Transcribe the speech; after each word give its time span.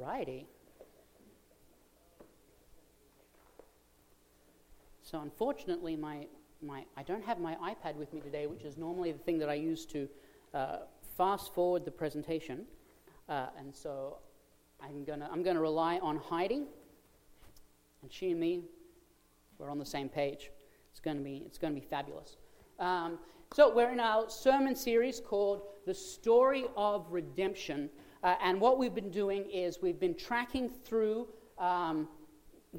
righty. 0.00 0.46
So 5.02 5.20
unfortunately, 5.20 5.96
my, 5.96 6.26
my, 6.62 6.84
I 6.96 7.02
don't 7.02 7.24
have 7.24 7.40
my 7.40 7.56
iPad 7.56 7.96
with 7.96 8.12
me 8.12 8.20
today, 8.20 8.46
which 8.46 8.62
is 8.62 8.76
normally 8.76 9.12
the 9.12 9.18
thing 9.18 9.38
that 9.38 9.48
I 9.48 9.54
use 9.54 9.84
to 9.86 10.08
uh, 10.54 10.76
fast 11.16 11.52
forward 11.52 11.84
the 11.84 11.90
presentation. 11.90 12.64
Uh, 13.28 13.46
and 13.58 13.74
so 13.74 14.18
I'm 14.80 15.04
going 15.04 15.20
to 15.20 15.28
I'm 15.30 15.42
gonna 15.42 15.60
rely 15.60 15.98
on 15.98 16.16
Heidi. 16.16 16.62
And 18.02 18.12
she 18.12 18.30
and 18.30 18.40
me, 18.40 18.62
we're 19.58 19.70
on 19.70 19.78
the 19.78 19.84
same 19.84 20.08
page. 20.08 20.50
It's 20.90 21.00
going 21.00 21.18
to 21.18 21.22
be, 21.22 21.42
it's 21.44 21.58
to 21.58 21.80
be 21.80 21.80
fabulous. 21.86 22.36
Um, 22.78 23.18
so 23.52 23.74
we're 23.74 23.90
in 23.90 24.00
our 24.00 24.30
sermon 24.30 24.74
series 24.76 25.20
called 25.20 25.62
The 25.86 25.94
Story 25.94 26.66
of 26.76 27.06
Redemption. 27.10 27.90
Uh, 28.22 28.34
and 28.42 28.60
what 28.60 28.78
we've 28.78 28.94
been 28.94 29.10
doing 29.10 29.44
is 29.50 29.78
we've 29.80 30.00
been 30.00 30.14
tracking 30.14 30.68
through 30.68 31.26
um, 31.58 32.08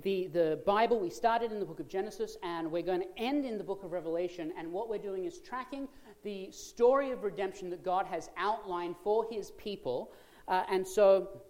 the, 0.03 0.27
the 0.27 0.61
Bible. 0.65 0.99
We 0.99 1.09
started 1.09 1.51
in 1.51 1.59
the 1.59 1.65
book 1.65 1.79
of 1.79 1.87
Genesis 1.87 2.37
and 2.43 2.71
we're 2.71 2.83
going 2.83 3.01
to 3.01 3.07
end 3.17 3.45
in 3.45 3.57
the 3.57 3.63
book 3.63 3.83
of 3.83 3.91
Revelation. 3.91 4.53
And 4.57 4.71
what 4.71 4.89
we're 4.89 4.99
doing 4.99 5.25
is 5.25 5.39
tracking 5.39 5.87
the 6.23 6.51
story 6.51 7.11
of 7.11 7.23
redemption 7.23 7.69
that 7.71 7.83
God 7.83 8.05
has 8.05 8.29
outlined 8.37 8.95
for 9.03 9.25
his 9.29 9.51
people. 9.51 10.13
Uh, 10.47 10.63
and 10.69 10.87
so 10.87 11.41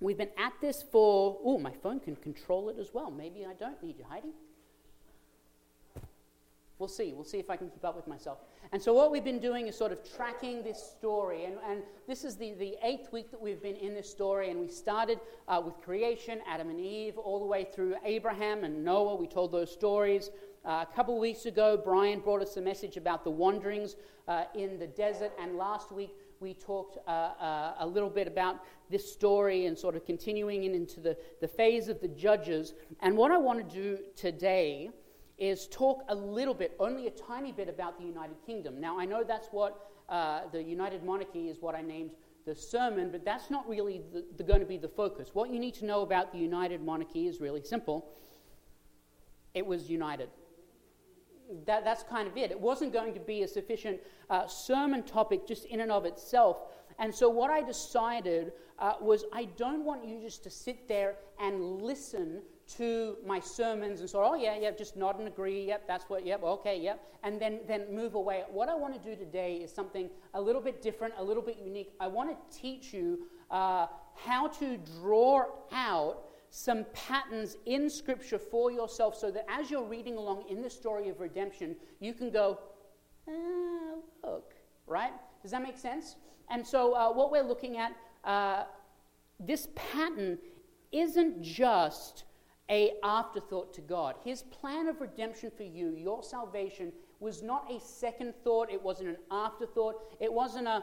we've 0.00 0.18
been 0.18 0.28
at 0.36 0.52
this 0.60 0.84
for, 0.90 1.38
oh, 1.44 1.58
my 1.58 1.72
phone 1.72 2.00
can 2.00 2.16
control 2.16 2.68
it 2.68 2.78
as 2.78 2.92
well. 2.92 3.10
Maybe 3.10 3.46
I 3.46 3.54
don't 3.54 3.80
need 3.82 3.98
you, 3.98 4.04
Heidi. 4.08 4.32
We'll 6.82 6.88
see. 6.88 7.12
We'll 7.12 7.22
see 7.22 7.38
if 7.38 7.48
I 7.48 7.54
can 7.54 7.70
keep 7.70 7.84
up 7.84 7.94
with 7.94 8.08
myself. 8.08 8.38
And 8.72 8.82
so, 8.82 8.92
what 8.92 9.12
we've 9.12 9.22
been 9.22 9.38
doing 9.38 9.68
is 9.68 9.78
sort 9.78 9.92
of 9.92 10.00
tracking 10.16 10.64
this 10.64 10.82
story. 10.82 11.44
And, 11.44 11.54
and 11.64 11.80
this 12.08 12.24
is 12.24 12.34
the, 12.34 12.54
the 12.54 12.74
eighth 12.82 13.12
week 13.12 13.30
that 13.30 13.40
we've 13.40 13.62
been 13.62 13.76
in 13.76 13.94
this 13.94 14.10
story. 14.10 14.50
And 14.50 14.58
we 14.58 14.66
started 14.66 15.20
uh, 15.46 15.62
with 15.64 15.80
creation, 15.80 16.40
Adam 16.44 16.70
and 16.70 16.80
Eve, 16.80 17.18
all 17.18 17.38
the 17.38 17.46
way 17.46 17.68
through 17.72 17.94
Abraham 18.04 18.64
and 18.64 18.84
Noah. 18.84 19.14
We 19.14 19.28
told 19.28 19.52
those 19.52 19.70
stories. 19.70 20.30
Uh, 20.64 20.84
a 20.90 20.92
couple 20.92 21.16
weeks 21.20 21.46
ago, 21.46 21.80
Brian 21.80 22.18
brought 22.18 22.42
us 22.42 22.56
a 22.56 22.60
message 22.60 22.96
about 22.96 23.22
the 23.22 23.30
wanderings 23.30 23.94
uh, 24.26 24.46
in 24.56 24.80
the 24.80 24.88
desert. 24.88 25.30
And 25.40 25.56
last 25.56 25.92
week, 25.92 26.16
we 26.40 26.52
talked 26.52 26.98
uh, 27.06 27.10
uh, 27.10 27.74
a 27.78 27.86
little 27.86 28.10
bit 28.10 28.26
about 28.26 28.56
this 28.90 29.12
story 29.12 29.66
and 29.66 29.78
sort 29.78 29.94
of 29.94 30.04
continuing 30.04 30.64
into 30.64 30.98
the, 30.98 31.16
the 31.40 31.46
phase 31.46 31.86
of 31.86 32.00
the 32.00 32.08
judges. 32.08 32.74
And 33.02 33.16
what 33.16 33.30
I 33.30 33.38
want 33.38 33.70
to 33.70 33.72
do 33.72 33.98
today 34.16 34.90
is 35.42 35.66
talk 35.66 36.04
a 36.08 36.14
little 36.14 36.54
bit, 36.54 36.76
only 36.78 37.08
a 37.08 37.10
tiny 37.10 37.50
bit, 37.50 37.68
about 37.68 37.98
the 37.98 38.04
United 38.04 38.36
Kingdom. 38.46 38.80
Now, 38.80 38.96
I 38.96 39.04
know 39.04 39.24
that's 39.24 39.48
what 39.48 39.90
uh, 40.08 40.42
the 40.52 40.62
United 40.62 41.02
Monarchy 41.02 41.48
is 41.48 41.60
what 41.60 41.74
I 41.74 41.82
named 41.82 42.12
the 42.46 42.54
sermon, 42.54 43.10
but 43.10 43.24
that's 43.24 43.50
not 43.50 43.68
really 43.68 44.02
the, 44.12 44.24
the, 44.36 44.44
going 44.44 44.60
to 44.60 44.66
be 44.66 44.76
the 44.76 44.88
focus. 44.88 45.30
What 45.32 45.50
you 45.50 45.58
need 45.58 45.74
to 45.74 45.84
know 45.84 46.02
about 46.02 46.30
the 46.30 46.38
United 46.38 46.80
Monarchy 46.80 47.26
is 47.26 47.40
really 47.40 47.60
simple 47.60 48.06
it 49.52 49.66
was 49.66 49.90
united. 49.90 50.28
That, 51.66 51.84
that's 51.84 52.04
kind 52.04 52.28
of 52.28 52.36
it. 52.36 52.52
It 52.52 52.60
wasn't 52.60 52.92
going 52.92 53.12
to 53.12 53.20
be 53.20 53.42
a 53.42 53.48
sufficient 53.48 54.00
uh, 54.30 54.46
sermon 54.46 55.02
topic 55.02 55.46
just 55.46 55.66
in 55.66 55.80
and 55.80 55.90
of 55.90 56.06
itself. 56.06 56.58
And 57.00 57.12
so, 57.12 57.28
what 57.28 57.50
I 57.50 57.62
decided 57.62 58.52
uh, 58.78 58.94
was 59.00 59.24
I 59.32 59.46
don't 59.56 59.84
want 59.84 60.06
you 60.06 60.20
just 60.22 60.44
to 60.44 60.50
sit 60.50 60.88
there 60.88 61.16
and 61.40 61.82
listen 61.82 62.42
to 62.76 63.16
my 63.26 63.40
sermons 63.40 64.00
and 64.00 64.08
sort 64.08 64.26
oh, 64.28 64.34
yeah, 64.34 64.56
yeah, 64.58 64.70
just 64.70 64.96
nod 64.96 65.18
and 65.18 65.28
agree, 65.28 65.66
yep, 65.66 65.86
that's 65.86 66.04
what, 66.04 66.24
yep, 66.24 66.42
okay, 66.42 66.80
yep, 66.80 67.04
and 67.22 67.40
then, 67.40 67.60
then 67.66 67.84
move 67.94 68.14
away. 68.14 68.44
What 68.50 68.68
I 68.68 68.74
want 68.74 68.94
to 68.94 69.00
do 69.00 69.16
today 69.16 69.56
is 69.56 69.72
something 69.72 70.08
a 70.34 70.40
little 70.40 70.60
bit 70.60 70.82
different, 70.82 71.14
a 71.18 71.24
little 71.24 71.42
bit 71.42 71.58
unique. 71.58 71.92
I 72.00 72.06
want 72.06 72.30
to 72.30 72.58
teach 72.58 72.92
you 72.92 73.26
uh, 73.50 73.86
how 74.14 74.48
to 74.48 74.78
draw 75.00 75.44
out 75.72 76.24
some 76.50 76.84
patterns 76.92 77.56
in 77.64 77.88
Scripture 77.88 78.38
for 78.38 78.70
yourself 78.70 79.16
so 79.16 79.30
that 79.30 79.46
as 79.48 79.70
you're 79.70 79.84
reading 79.84 80.16
along 80.16 80.44
in 80.50 80.60
the 80.60 80.68
story 80.68 81.08
of 81.08 81.20
redemption, 81.20 81.74
you 81.98 82.12
can 82.12 82.30
go, 82.30 82.58
ah, 83.28 83.94
look, 84.22 84.54
right? 84.86 85.12
Does 85.40 85.50
that 85.50 85.62
make 85.62 85.78
sense? 85.78 86.16
And 86.50 86.66
so, 86.66 86.94
uh, 86.94 87.10
what 87.12 87.30
we're 87.30 87.42
looking 87.42 87.78
at, 87.78 87.96
uh, 88.24 88.64
this 89.40 89.68
pattern 89.74 90.38
isn't 90.92 91.42
just 91.42 92.24
a 92.72 92.94
afterthought 93.04 93.74
to 93.74 93.82
God. 93.82 94.14
His 94.24 94.42
plan 94.42 94.88
of 94.88 95.02
redemption 95.02 95.52
for 95.54 95.62
you, 95.62 95.90
your 95.90 96.22
salvation, 96.22 96.90
was 97.20 97.42
not 97.42 97.70
a 97.70 97.78
second 97.78 98.32
thought. 98.42 98.72
It 98.72 98.82
wasn't 98.82 99.10
an 99.10 99.18
afterthought. 99.30 99.96
It 100.20 100.32
wasn't 100.32 100.66
a, 100.66 100.82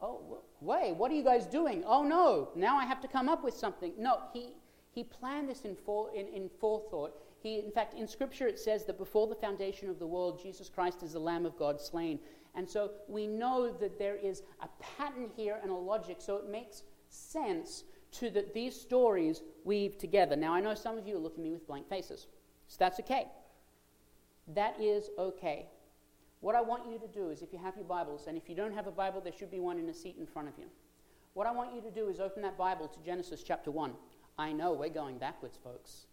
oh, 0.00 0.42
wait, 0.60 0.94
what 0.94 1.10
are 1.10 1.14
you 1.14 1.24
guys 1.24 1.46
doing? 1.46 1.82
Oh, 1.84 2.04
no, 2.04 2.50
now 2.54 2.76
I 2.76 2.84
have 2.84 3.00
to 3.00 3.08
come 3.08 3.28
up 3.28 3.42
with 3.42 3.54
something. 3.54 3.92
No, 3.98 4.20
he, 4.32 4.54
he 4.92 5.02
planned 5.02 5.48
this 5.48 5.62
in, 5.62 5.74
fore, 5.74 6.14
in, 6.14 6.28
in 6.28 6.48
forethought. 6.60 7.12
He, 7.40 7.58
in 7.58 7.72
fact, 7.72 7.94
in 7.94 8.06
Scripture 8.06 8.46
it 8.46 8.60
says 8.60 8.84
that 8.84 8.96
before 8.96 9.26
the 9.26 9.34
foundation 9.34 9.90
of 9.90 9.98
the 9.98 10.06
world, 10.06 10.40
Jesus 10.40 10.68
Christ 10.68 11.02
is 11.02 11.14
the 11.14 11.18
Lamb 11.18 11.44
of 11.44 11.58
God 11.58 11.80
slain. 11.80 12.20
And 12.54 12.70
so 12.70 12.92
we 13.08 13.26
know 13.26 13.72
that 13.80 13.98
there 13.98 14.16
is 14.16 14.44
a 14.62 14.68
pattern 14.80 15.28
here 15.36 15.58
and 15.60 15.72
a 15.72 15.74
logic, 15.74 16.18
so 16.20 16.36
it 16.36 16.48
makes 16.48 16.84
sense 17.08 17.82
to 18.14 18.30
that 18.30 18.54
these 18.54 18.78
stories 18.78 19.42
weave 19.64 19.98
together. 19.98 20.36
Now, 20.36 20.54
I 20.54 20.60
know 20.60 20.74
some 20.74 20.98
of 20.98 21.06
you 21.06 21.16
are 21.16 21.20
looking 21.20 21.40
at 21.40 21.44
me 21.44 21.52
with 21.52 21.66
blank 21.66 21.88
faces, 21.88 22.26
so 22.68 22.76
that's 22.78 23.00
okay. 23.00 23.26
That 24.54 24.80
is 24.80 25.10
okay. 25.18 25.66
What 26.40 26.54
I 26.54 26.60
want 26.60 26.90
you 26.90 26.98
to 26.98 27.08
do 27.08 27.30
is, 27.30 27.40
if 27.40 27.52
you 27.52 27.58
have 27.58 27.76
your 27.76 27.86
Bibles, 27.86 28.26
and 28.26 28.36
if 28.36 28.48
you 28.48 28.54
don't 28.54 28.74
have 28.74 28.86
a 28.86 28.92
Bible, 28.92 29.20
there 29.20 29.32
should 29.32 29.50
be 29.50 29.60
one 29.60 29.78
in 29.78 29.88
a 29.88 29.94
seat 29.94 30.16
in 30.18 30.26
front 30.26 30.48
of 30.48 30.54
you. 30.58 30.66
What 31.32 31.46
I 31.46 31.50
want 31.50 31.74
you 31.74 31.80
to 31.80 31.90
do 31.90 32.08
is 32.08 32.20
open 32.20 32.42
that 32.42 32.58
Bible 32.58 32.86
to 32.86 32.98
Genesis 33.00 33.42
chapter 33.42 33.70
1. 33.70 33.92
I 34.38 34.52
know 34.52 34.72
we're 34.72 34.90
going 34.90 35.18
backwards, 35.18 35.58
folks. 35.62 36.06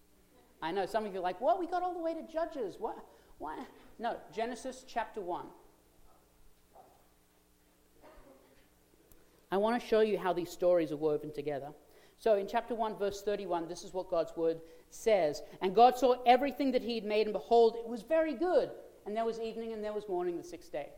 I 0.61 0.71
know 0.71 0.85
some 0.85 1.05
of 1.05 1.13
you 1.13 1.19
are 1.19 1.23
like, 1.23 1.41
what? 1.41 1.59
We 1.59 1.67
got 1.67 1.83
all 1.83 1.93
the 1.93 1.99
way 1.99 2.13
to 2.13 2.21
Judges. 2.31 2.77
What? 2.79 2.97
What? 3.39 3.59
No, 3.99 4.17
Genesis 4.33 4.85
chapter 4.87 5.19
1. 5.19 5.45
I 9.51 9.57
want 9.57 9.81
to 9.81 9.85
show 9.85 9.99
you 9.99 10.17
how 10.17 10.31
these 10.31 10.49
stories 10.49 10.91
are 10.91 10.97
woven 10.97 11.33
together. 11.33 11.73
So 12.21 12.35
in 12.35 12.47
chapter 12.47 12.75
1, 12.75 12.97
verse 12.97 13.23
31, 13.23 13.67
this 13.67 13.83
is 13.83 13.95
what 13.95 14.11
God's 14.11 14.31
word 14.37 14.61
says. 14.91 15.41
And 15.59 15.73
God 15.73 15.97
saw 15.97 16.21
everything 16.27 16.71
that 16.71 16.83
he 16.83 16.93
had 16.93 17.03
made, 17.03 17.25
and 17.25 17.33
behold, 17.33 17.77
it 17.77 17.89
was 17.89 18.03
very 18.03 18.35
good. 18.35 18.69
And 19.07 19.17
there 19.17 19.25
was 19.25 19.39
evening 19.39 19.73
and 19.73 19.83
there 19.83 19.91
was 19.91 20.07
morning 20.07 20.37
the 20.37 20.43
sixth 20.43 20.71
day. 20.71 20.89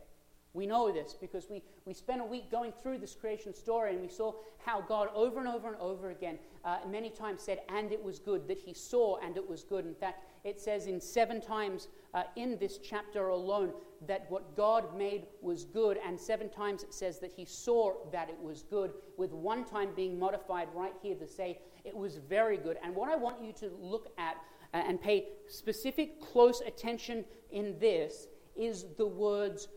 We 0.54 0.66
know 0.66 0.92
this 0.92 1.16
because 1.20 1.50
we, 1.50 1.62
we 1.84 1.92
spent 1.92 2.20
a 2.20 2.24
week 2.24 2.48
going 2.50 2.72
through 2.80 2.98
this 2.98 3.14
creation 3.14 3.52
story 3.52 3.92
and 3.92 4.00
we 4.00 4.08
saw 4.08 4.32
how 4.64 4.80
God 4.80 5.08
over 5.12 5.40
and 5.40 5.48
over 5.48 5.66
and 5.66 5.76
over 5.80 6.10
again 6.10 6.38
uh, 6.64 6.78
many 6.88 7.10
times 7.10 7.42
said, 7.42 7.60
and 7.68 7.92
it 7.92 8.02
was 8.02 8.20
good, 8.20 8.46
that 8.46 8.58
he 8.58 8.72
saw 8.72 9.18
and 9.18 9.36
it 9.36 9.46
was 9.46 9.64
good. 9.64 9.84
In 9.84 9.94
fact, 9.94 10.24
it 10.44 10.60
says 10.60 10.86
in 10.86 11.00
seven 11.00 11.40
times 11.40 11.88
uh, 12.14 12.22
in 12.36 12.56
this 12.58 12.78
chapter 12.78 13.28
alone 13.28 13.72
that 14.06 14.26
what 14.28 14.56
God 14.56 14.96
made 14.96 15.26
was 15.42 15.64
good, 15.64 15.98
and 16.06 16.18
seven 16.18 16.48
times 16.48 16.82
it 16.82 16.94
says 16.94 17.18
that 17.18 17.32
he 17.32 17.44
saw 17.44 17.92
that 18.12 18.28
it 18.28 18.38
was 18.40 18.62
good, 18.62 18.92
with 19.16 19.32
one 19.32 19.64
time 19.64 19.90
being 19.96 20.18
modified 20.18 20.68
right 20.74 20.94
here 21.02 21.16
to 21.16 21.26
say 21.26 21.58
it 21.84 21.96
was 21.96 22.18
very 22.18 22.56
good. 22.56 22.76
And 22.84 22.94
what 22.94 23.10
I 23.10 23.16
want 23.16 23.42
you 23.42 23.52
to 23.54 23.70
look 23.80 24.12
at 24.18 24.36
uh, 24.72 24.82
and 24.86 25.00
pay 25.00 25.28
specific 25.48 26.20
close 26.20 26.60
attention 26.60 27.24
in 27.50 27.78
this 27.78 28.28
is 28.56 28.86
the 28.96 29.06
words 29.06 29.68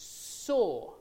saw. 0.00 0.94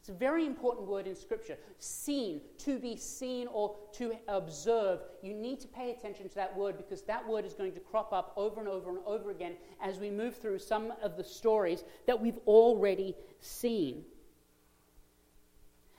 It's 0.00 0.08
a 0.08 0.12
very 0.12 0.46
important 0.46 0.86
word 0.86 1.08
in 1.08 1.16
Scripture. 1.16 1.58
Seen, 1.78 2.40
to 2.58 2.78
be 2.78 2.96
seen 2.96 3.48
or 3.48 3.74
to 3.94 4.14
observe. 4.28 5.00
You 5.20 5.34
need 5.34 5.58
to 5.60 5.68
pay 5.68 5.90
attention 5.90 6.28
to 6.28 6.34
that 6.36 6.56
word 6.56 6.76
because 6.76 7.02
that 7.02 7.26
word 7.26 7.44
is 7.44 7.54
going 7.54 7.72
to 7.72 7.80
crop 7.80 8.12
up 8.12 8.32
over 8.36 8.60
and 8.60 8.68
over 8.68 8.90
and 8.90 9.00
over 9.04 9.32
again 9.32 9.54
as 9.82 9.98
we 9.98 10.10
move 10.10 10.36
through 10.36 10.60
some 10.60 10.92
of 11.02 11.16
the 11.16 11.24
stories 11.24 11.82
that 12.06 12.20
we've 12.20 12.38
already 12.46 13.16
seen. 13.40 14.04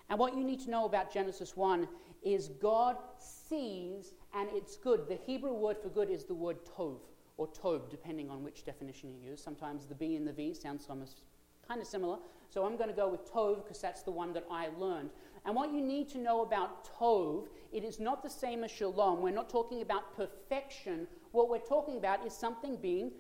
And 0.10 0.18
what 0.18 0.38
you 0.38 0.44
need 0.44 0.62
to 0.62 0.70
know 0.70 0.86
about 0.86 1.12
Genesis 1.12 1.58
1 1.58 1.86
is 2.24 2.48
God 2.62 2.96
sees 3.20 4.14
and 4.34 4.48
it's 4.54 4.78
good. 4.78 5.10
The 5.10 5.20
Hebrew 5.26 5.54
word 5.54 5.78
for 5.78 5.90
good 5.90 6.10
is 6.10 6.24
the 6.24 6.34
word 6.34 6.60
tov 6.78 7.00
or 7.36 7.48
tob, 7.48 7.90
depending 7.90 8.30
on 8.30 8.44
which 8.44 8.64
definition 8.64 9.12
you 9.12 9.32
use. 9.32 9.44
Sometimes 9.44 9.86
the 9.86 9.96
B 9.96 10.16
and 10.16 10.26
the 10.26 10.32
V 10.32 10.54
sound 10.54 10.80
almost 10.90 11.24
kind 11.68 11.82
of 11.82 11.88
similar. 11.88 12.18
So 12.50 12.66
I'm 12.66 12.78
going 12.78 12.90
to 12.90 12.96
go 12.96 13.10
with 13.10 13.32
Tov 13.32 13.64
because 13.64 13.82
that's 13.82 14.04
the 14.04 14.12
one 14.12 14.34
that 14.34 14.46
I 14.50 14.70
learned. 14.78 15.10
And 15.46 15.56
what 15.56 15.74
you 15.74 15.82
need 15.82 16.10
to 16.10 16.18
know 16.18 16.42
about 16.42 16.90
Tov, 16.98 17.48
it 17.72 17.84
is 17.84 18.00
not 18.00 18.24
the 18.24 18.30
same 18.30 18.64
as 18.64 18.72
Shalom. 18.72 19.22
We're 19.22 19.32
not 19.32 19.50
talking 19.50 19.82
about 19.82 20.16
perfection. 20.16 21.08
What 21.32 21.50
we're 21.50 21.60
talking 21.60 21.98
about 21.98 22.26
is 22.26 22.34
something 22.34 22.78
being 22.78 23.12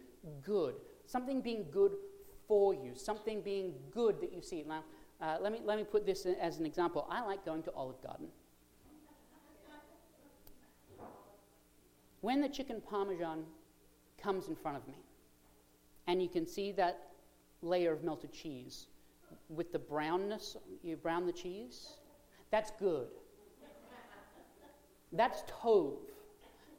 good, 0.43 0.75
something 1.05 1.41
being 1.41 1.65
good 1.71 1.91
for 2.47 2.73
you, 2.73 2.91
something 2.95 3.41
being 3.41 3.73
good 3.91 4.21
that 4.21 4.33
you 4.33 4.41
see. 4.41 4.63
Now, 4.67 4.83
uh, 5.21 5.37
let, 5.41 5.51
me, 5.51 5.59
let 5.63 5.77
me 5.77 5.83
put 5.83 6.05
this 6.05 6.25
as 6.25 6.59
an 6.59 6.65
example. 6.65 7.07
I 7.09 7.21
like 7.21 7.43
going 7.45 7.63
to 7.63 7.71
Olive 7.73 8.01
Garden. 8.01 8.27
When 12.21 12.41
the 12.41 12.49
chicken 12.49 12.81
parmesan 12.81 13.43
comes 14.21 14.47
in 14.47 14.55
front 14.55 14.77
of 14.77 14.87
me, 14.87 14.95
and 16.07 16.21
you 16.21 16.29
can 16.29 16.47
see 16.47 16.71
that 16.73 17.06
layer 17.61 17.91
of 17.93 18.03
melted 18.03 18.31
cheese 18.31 18.87
with 19.49 19.71
the 19.71 19.79
brownness, 19.79 20.57
you 20.83 20.95
brown 20.95 21.25
the 21.25 21.31
cheese, 21.31 21.93
that's 22.51 22.71
good. 22.79 23.07
That's 25.11 25.43
tov. 25.43 25.97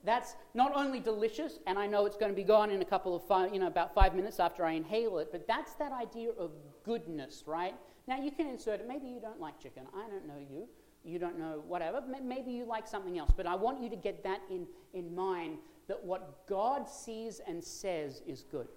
That's 0.04 0.36
not 0.54 0.72
only 0.74 1.00
delicious, 1.00 1.58
and 1.66 1.78
I 1.78 1.86
know 1.86 2.06
it's 2.06 2.16
going 2.16 2.30
to 2.30 2.36
be 2.36 2.44
gone 2.44 2.70
in 2.70 2.80
a 2.82 2.84
couple 2.84 3.16
of 3.16 3.24
five, 3.24 3.52
you 3.52 3.60
know, 3.60 3.66
about 3.66 3.94
five 3.94 4.14
minutes 4.14 4.38
after 4.38 4.64
I 4.64 4.72
inhale 4.72 5.18
it, 5.18 5.28
but 5.32 5.46
that's 5.46 5.74
that 5.74 5.92
idea 5.92 6.30
of 6.38 6.52
goodness, 6.84 7.44
right? 7.46 7.74
Now 8.06 8.18
you 8.18 8.30
can 8.30 8.46
insert 8.46 8.80
it. 8.80 8.88
Maybe 8.88 9.08
you 9.08 9.20
don't 9.20 9.40
like 9.40 9.60
chicken. 9.60 9.82
I 9.94 10.08
don't 10.08 10.26
know 10.26 10.38
you. 10.38 10.68
You 11.04 11.18
don't 11.18 11.38
know 11.38 11.62
whatever. 11.66 12.02
Maybe 12.22 12.52
you 12.52 12.64
like 12.64 12.86
something 12.86 13.18
else. 13.18 13.30
But 13.36 13.46
I 13.46 13.54
want 13.54 13.82
you 13.82 13.90
to 13.90 13.96
get 13.96 14.22
that 14.24 14.40
in, 14.50 14.66
in 14.94 15.14
mind 15.14 15.58
that 15.88 16.02
what 16.02 16.46
God 16.46 16.88
sees 16.88 17.40
and 17.46 17.62
says 17.62 18.22
is 18.26 18.44
good. 18.50 18.68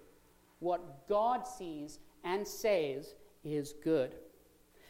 What 0.62 1.08
God 1.08 1.44
sees 1.44 1.98
and 2.22 2.46
says 2.46 3.16
is 3.42 3.74
good. 3.82 4.14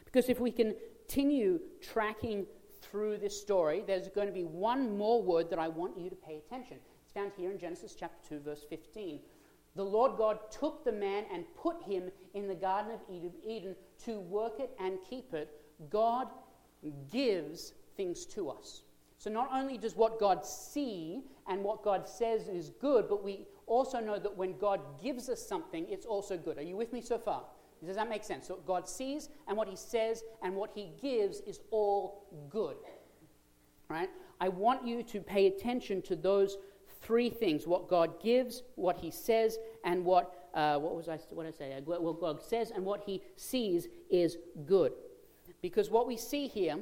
Because 0.05 0.29
if 0.29 0.39
we 0.39 0.51
continue 0.51 1.61
tracking 1.81 2.45
through 2.83 3.17
this 3.17 3.41
story, 3.41 3.83
there's 3.87 4.09
going 4.09 4.27
to 4.27 4.35
be 4.35 4.45
one 4.45 4.99
more 4.99 5.23
word 5.23 5.49
that 5.49 5.59
I 5.59 5.69
want 5.69 5.97
you 5.99 6.11
to 6.11 6.17
pay 6.17 6.37
attention. 6.37 6.77
It's 7.03 7.13
found 7.15 7.33
here 7.39 7.51
in 7.51 7.59
Genesis 7.59 7.97
chapter 7.99 8.19
2, 8.29 8.41
verse 8.41 8.67
15. 8.69 9.21
The 9.75 9.83
Lord 9.83 10.19
God 10.19 10.51
took 10.51 10.85
the 10.85 10.93
man 10.93 11.25
and 11.33 11.45
put 11.57 11.83
him 11.83 12.11
in 12.35 12.47
the 12.47 12.55
Garden 12.55 12.93
of 12.93 13.01
Eden 13.43 13.75
to 14.05 14.21
work 14.21 14.61
it 14.61 14.77
and 14.79 14.99
keep 15.09 15.33
it. 15.33 15.59
God 15.89 16.29
gives 17.11 17.73
things 17.97 18.27
to 18.27 18.51
us. 18.51 18.83
So 19.23 19.31
not 19.31 19.51
only 19.53 19.79
does 19.79 19.95
what 19.95 20.19
God 20.19 20.45
see 20.45 21.23
and 21.47 21.63
what 21.63 21.85
God 21.85 22.09
says 22.09 22.49
is 22.49 22.71
good, 22.71 23.09
but 23.09 23.23
we 23.23 23.47
also 23.67 24.01
know 24.01 24.19
that 24.19 24.37
when 24.37 24.59
God 24.59 24.81
gives 25.01 25.29
us 25.29 25.41
something, 25.41 25.87
it's 25.89 26.05
also 26.05 26.37
good. 26.37 26.59
Are 26.59 26.63
you 26.63 26.77
with 26.77 26.93
me 26.93 27.01
so 27.01 27.19
far? 27.19 27.45
Does 27.87 27.95
that 27.95 28.09
make 28.09 28.25
sense? 28.25 28.49
So 28.49 28.59
God 28.67 28.89
sees 28.89 29.29
and 29.47 29.57
what 29.57 29.69
he 29.69 29.77
says 29.77 30.25
and 30.43 30.57
what 30.57 30.73
he 30.75 30.91
gives 31.01 31.39
is 31.43 31.61
all 31.71 32.27
good. 32.51 32.75
Right? 33.89 34.11
I 34.41 34.49
want 34.49 34.85
you 34.85 35.05
to 35.05 35.21
pay 35.21 35.47
attention 35.47 36.03
to 36.03 36.17
those 36.17 36.59
three 37.01 37.31
things 37.31 37.65
what 37.65 37.89
God 37.89 38.21
gives, 38.21 38.65
what 38.75 38.99
he 38.99 39.13
says, 39.13 39.57
and 39.85 40.05
what, 40.05 40.49
uh, 40.53 40.81
what 40.81 40.97
was 40.97 41.09
I, 41.09 41.21
what 41.31 41.47
I 41.47 41.53
say? 41.53 41.81
What 41.85 42.21
God 42.21 42.43
says 42.43 42.73
and 42.73 42.85
what 42.85 43.05
he 43.07 43.23
sees 43.37 43.87
is 44.11 44.39
good. 44.67 44.95
Because 45.61 45.91
what 45.91 46.09
we 46.09 46.17
see 46.17 46.49
here 46.49 46.79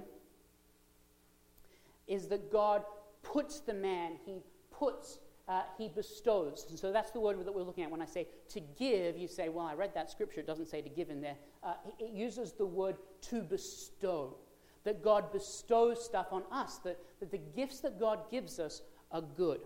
is 2.11 2.27
that 2.27 2.53
God 2.53 2.83
puts 3.23 3.61
the 3.61 3.73
man, 3.73 4.17
he 4.27 4.43
puts, 4.73 5.21
uh, 5.49 5.63
he 5.79 5.89
bestows. 5.89 6.67
And 6.69 6.79
so 6.79 6.93
that's 6.93 7.13
the 7.13 7.21
word 7.21 7.43
that 7.47 7.55
we're 7.55 7.63
looking 7.63 7.85
at. 7.85 7.91
When 7.91 8.03
I 8.03 8.07
say 8.07 8.27
to 8.51 8.61
give, 8.61 9.17
you 9.17 9.29
say, 9.29 9.49
well, 9.49 9.65
I 9.65 9.75
read 9.75 9.95
that 9.95 10.11
scripture, 10.11 10.41
it 10.41 10.47
doesn't 10.47 10.67
say 10.67 10.83
to 10.83 10.89
give 10.91 11.09
in 11.09 11.21
there. 11.21 11.37
Uh, 11.63 11.75
it 12.01 12.11
uses 12.11 12.53
the 12.53 12.67
word 12.67 12.97
to 13.23 13.43
bestow. 13.43 14.37
That 14.83 15.05
God 15.05 15.33
bestows 15.33 16.05
stuff 16.05 16.29
on 16.33 16.43
us, 16.51 16.79
that, 16.79 16.99
that 17.21 17.31
the 17.31 17.41
gifts 17.55 17.81
that 17.81 18.01
God 18.01 18.29
gives 18.29 18.59
us 18.59 18.83
are 19.13 19.23
good. 19.23 19.61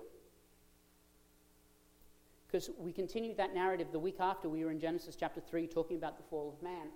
Because 2.46 2.70
we 2.79 2.93
continued 2.93 3.38
that 3.38 3.55
narrative 3.55 3.88
the 3.91 3.99
week 3.99 4.17
after 4.20 4.49
we 4.49 4.64
were 4.64 4.70
in 4.70 4.79
Genesis 4.79 5.17
chapter 5.17 5.41
3 5.41 5.67
talking 5.67 5.96
about 5.96 6.19
the 6.19 6.25
fall 6.25 6.55
of 6.55 6.62
man. 6.62 6.88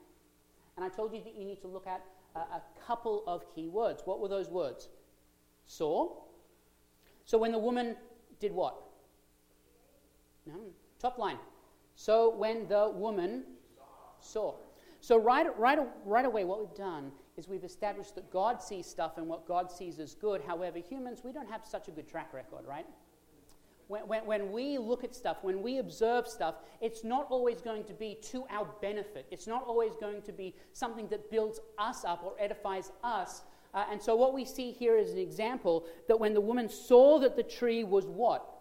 And 0.76 0.84
I 0.84 0.88
told 0.88 1.14
you 1.14 1.22
that 1.24 1.34
you 1.36 1.44
need 1.44 1.60
to 1.62 1.68
look 1.68 1.86
at 1.86 2.02
a, 2.36 2.38
a 2.38 2.62
couple 2.86 3.24
of 3.26 3.42
key 3.54 3.66
words. 3.66 4.02
What 4.04 4.20
were 4.20 4.28
those 4.28 4.48
words? 4.48 4.88
Saw. 5.68 6.10
So 7.24 7.38
when 7.38 7.52
the 7.52 7.58
woman 7.58 7.96
did 8.40 8.50
what? 8.50 8.76
No, 10.46 10.54
top 10.98 11.18
line. 11.18 11.38
So 11.94 12.34
when 12.34 12.66
the 12.66 12.90
woman 12.94 13.44
saw. 14.20 14.54
So 15.00 15.16
right, 15.16 15.46
right, 15.58 15.78
right 16.04 16.24
away, 16.24 16.44
what 16.44 16.58
we've 16.58 16.76
done 16.76 17.12
is 17.36 17.48
we've 17.48 17.64
established 17.64 18.16
that 18.16 18.30
God 18.32 18.60
sees 18.60 18.86
stuff 18.86 19.16
and 19.16 19.28
what 19.28 19.46
God 19.46 19.70
sees 19.70 19.98
is 19.98 20.14
good. 20.14 20.42
However, 20.44 20.78
humans, 20.78 21.20
we 21.22 21.32
don't 21.32 21.48
have 21.48 21.64
such 21.64 21.86
a 21.86 21.92
good 21.92 22.08
track 22.08 22.32
record, 22.32 22.66
right? 22.66 22.86
When, 23.86 24.02
when, 24.02 24.26
when, 24.26 24.52
we 24.52 24.76
look 24.76 25.04
at 25.04 25.14
stuff, 25.14 25.38
when 25.42 25.62
we 25.62 25.78
observe 25.78 26.26
stuff, 26.26 26.56
it's 26.80 27.04
not 27.04 27.26
always 27.30 27.60
going 27.60 27.84
to 27.84 27.94
be 27.94 28.18
to 28.24 28.44
our 28.50 28.68
benefit. 28.82 29.26
It's 29.30 29.46
not 29.46 29.64
always 29.66 29.92
going 29.96 30.22
to 30.22 30.32
be 30.32 30.54
something 30.72 31.08
that 31.08 31.30
builds 31.30 31.60
us 31.78 32.04
up 32.04 32.22
or 32.24 32.34
edifies 32.38 32.90
us, 33.02 33.42
uh, 33.74 33.84
and 33.90 34.00
so, 34.00 34.16
what 34.16 34.32
we 34.32 34.44
see 34.44 34.72
here 34.72 34.96
is 34.96 35.10
an 35.10 35.18
example 35.18 35.84
that 36.06 36.18
when 36.18 36.34
the 36.34 36.40
woman 36.40 36.68
saw 36.68 37.18
that 37.18 37.36
the 37.36 37.42
tree 37.42 37.84
was 37.84 38.06
what? 38.06 38.54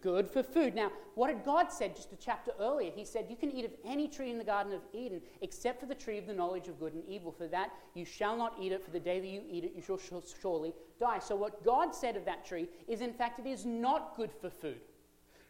Good 0.00 0.28
for 0.28 0.42
food. 0.42 0.74
Now, 0.74 0.92
what 1.16 1.28
had 1.28 1.44
God 1.44 1.72
said 1.72 1.96
just 1.96 2.12
a 2.12 2.16
chapter 2.16 2.52
earlier? 2.60 2.90
He 2.94 3.04
said, 3.04 3.26
You 3.28 3.36
can 3.36 3.50
eat 3.50 3.64
of 3.64 3.72
any 3.84 4.06
tree 4.06 4.30
in 4.30 4.38
the 4.38 4.44
Garden 4.44 4.72
of 4.72 4.82
Eden 4.92 5.20
except 5.40 5.80
for 5.80 5.86
the 5.86 5.94
tree 5.94 6.18
of 6.18 6.26
the 6.26 6.32
knowledge 6.32 6.68
of 6.68 6.78
good 6.78 6.94
and 6.94 7.04
evil. 7.08 7.32
For 7.32 7.48
that 7.48 7.70
you 7.94 8.04
shall 8.04 8.36
not 8.36 8.54
eat 8.60 8.72
it, 8.72 8.84
for 8.84 8.90
the 8.90 9.00
day 9.00 9.18
that 9.20 9.26
you 9.26 9.42
eat 9.48 9.64
it, 9.64 9.72
you 9.74 9.82
shall 9.82 10.22
surely 10.40 10.72
die. 11.00 11.18
So, 11.18 11.34
what 11.34 11.64
God 11.64 11.94
said 11.94 12.16
of 12.16 12.24
that 12.26 12.44
tree 12.44 12.68
is, 12.86 13.00
in 13.00 13.12
fact, 13.12 13.40
it 13.40 13.46
is 13.46 13.64
not 13.64 14.16
good 14.16 14.30
for 14.40 14.50
food. 14.50 14.80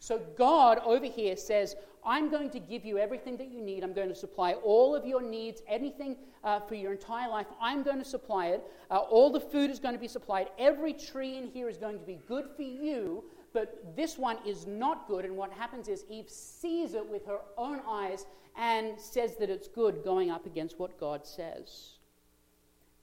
So, 0.00 0.20
God 0.36 0.78
over 0.84 1.06
here 1.06 1.36
says, 1.36 1.74
I'm 2.04 2.30
going 2.30 2.50
to 2.50 2.60
give 2.60 2.84
you 2.84 2.98
everything 2.98 3.36
that 3.36 3.50
you 3.50 3.60
need. 3.60 3.82
I'm 3.82 3.92
going 3.92 4.08
to 4.08 4.14
supply 4.14 4.52
all 4.54 4.94
of 4.94 5.04
your 5.04 5.20
needs, 5.20 5.62
anything 5.66 6.16
uh, 6.44 6.60
for 6.60 6.74
your 6.74 6.92
entire 6.92 7.28
life. 7.28 7.46
I'm 7.60 7.82
going 7.82 7.98
to 7.98 8.04
supply 8.04 8.46
it. 8.46 8.62
Uh, 8.90 8.98
all 8.98 9.30
the 9.30 9.40
food 9.40 9.70
is 9.70 9.78
going 9.78 9.94
to 9.94 10.00
be 10.00 10.08
supplied. 10.08 10.48
Every 10.58 10.92
tree 10.92 11.36
in 11.36 11.48
here 11.48 11.68
is 11.68 11.76
going 11.76 11.98
to 11.98 12.04
be 12.04 12.18
good 12.26 12.46
for 12.56 12.62
you, 12.62 13.24
but 13.52 13.94
this 13.96 14.16
one 14.16 14.38
is 14.46 14.66
not 14.66 15.08
good. 15.08 15.24
And 15.24 15.36
what 15.36 15.52
happens 15.52 15.88
is 15.88 16.04
Eve 16.08 16.30
sees 16.30 16.94
it 16.94 17.06
with 17.06 17.26
her 17.26 17.40
own 17.56 17.80
eyes 17.86 18.24
and 18.56 18.98
says 18.98 19.36
that 19.36 19.50
it's 19.50 19.68
good, 19.68 20.02
going 20.04 20.30
up 20.30 20.46
against 20.46 20.78
what 20.78 20.98
God 20.98 21.26
says, 21.26 21.98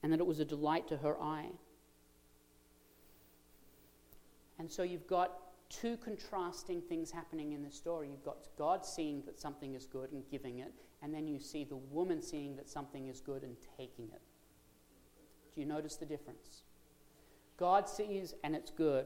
and 0.02 0.12
that 0.12 0.20
it 0.20 0.26
was 0.26 0.40
a 0.40 0.46
delight 0.46 0.88
to 0.88 0.98
her 0.98 1.22
eye. 1.22 1.50
And 4.58 4.72
so 4.72 4.84
you've 4.84 5.08
got 5.08 5.34
two 5.70 5.98
contrasting 5.98 6.82
things 6.82 7.12
happening 7.12 7.54
in 7.54 7.64
the 7.64 7.72
story. 7.72 8.10
You've 8.10 8.26
got 8.26 8.48
God 8.58 8.86
seeing 8.86 9.24
that 9.26 9.40
something 9.40 9.74
is 9.76 9.86
good 9.86 10.12
and 10.12 10.24
giving 10.30 10.60
it, 10.60 10.74
and 11.02 11.14
then 11.14 11.28
you 11.28 11.40
see 11.40 11.64
the 11.64 11.76
woman 11.76 12.22
seeing 12.22 12.56
that 12.56 12.70
something 12.70 13.08
is 13.08 13.20
good 13.20 13.44
and 13.44 13.56
taking 13.78 14.06
it. 14.06 14.22
Do 15.54 15.62
you 15.62 15.68
notice 15.68 15.96
the 15.96 16.06
difference? 16.06 16.64
God 17.58 17.88
sees 17.88 18.34
and 18.44 18.56
it's 18.56 18.72
good. 18.72 19.06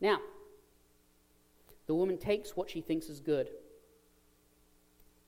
Now, 0.00 0.18
the 1.86 1.94
woman 1.94 2.18
takes 2.18 2.56
what 2.56 2.70
she 2.70 2.80
thinks 2.80 3.08
is 3.08 3.20
good 3.20 3.48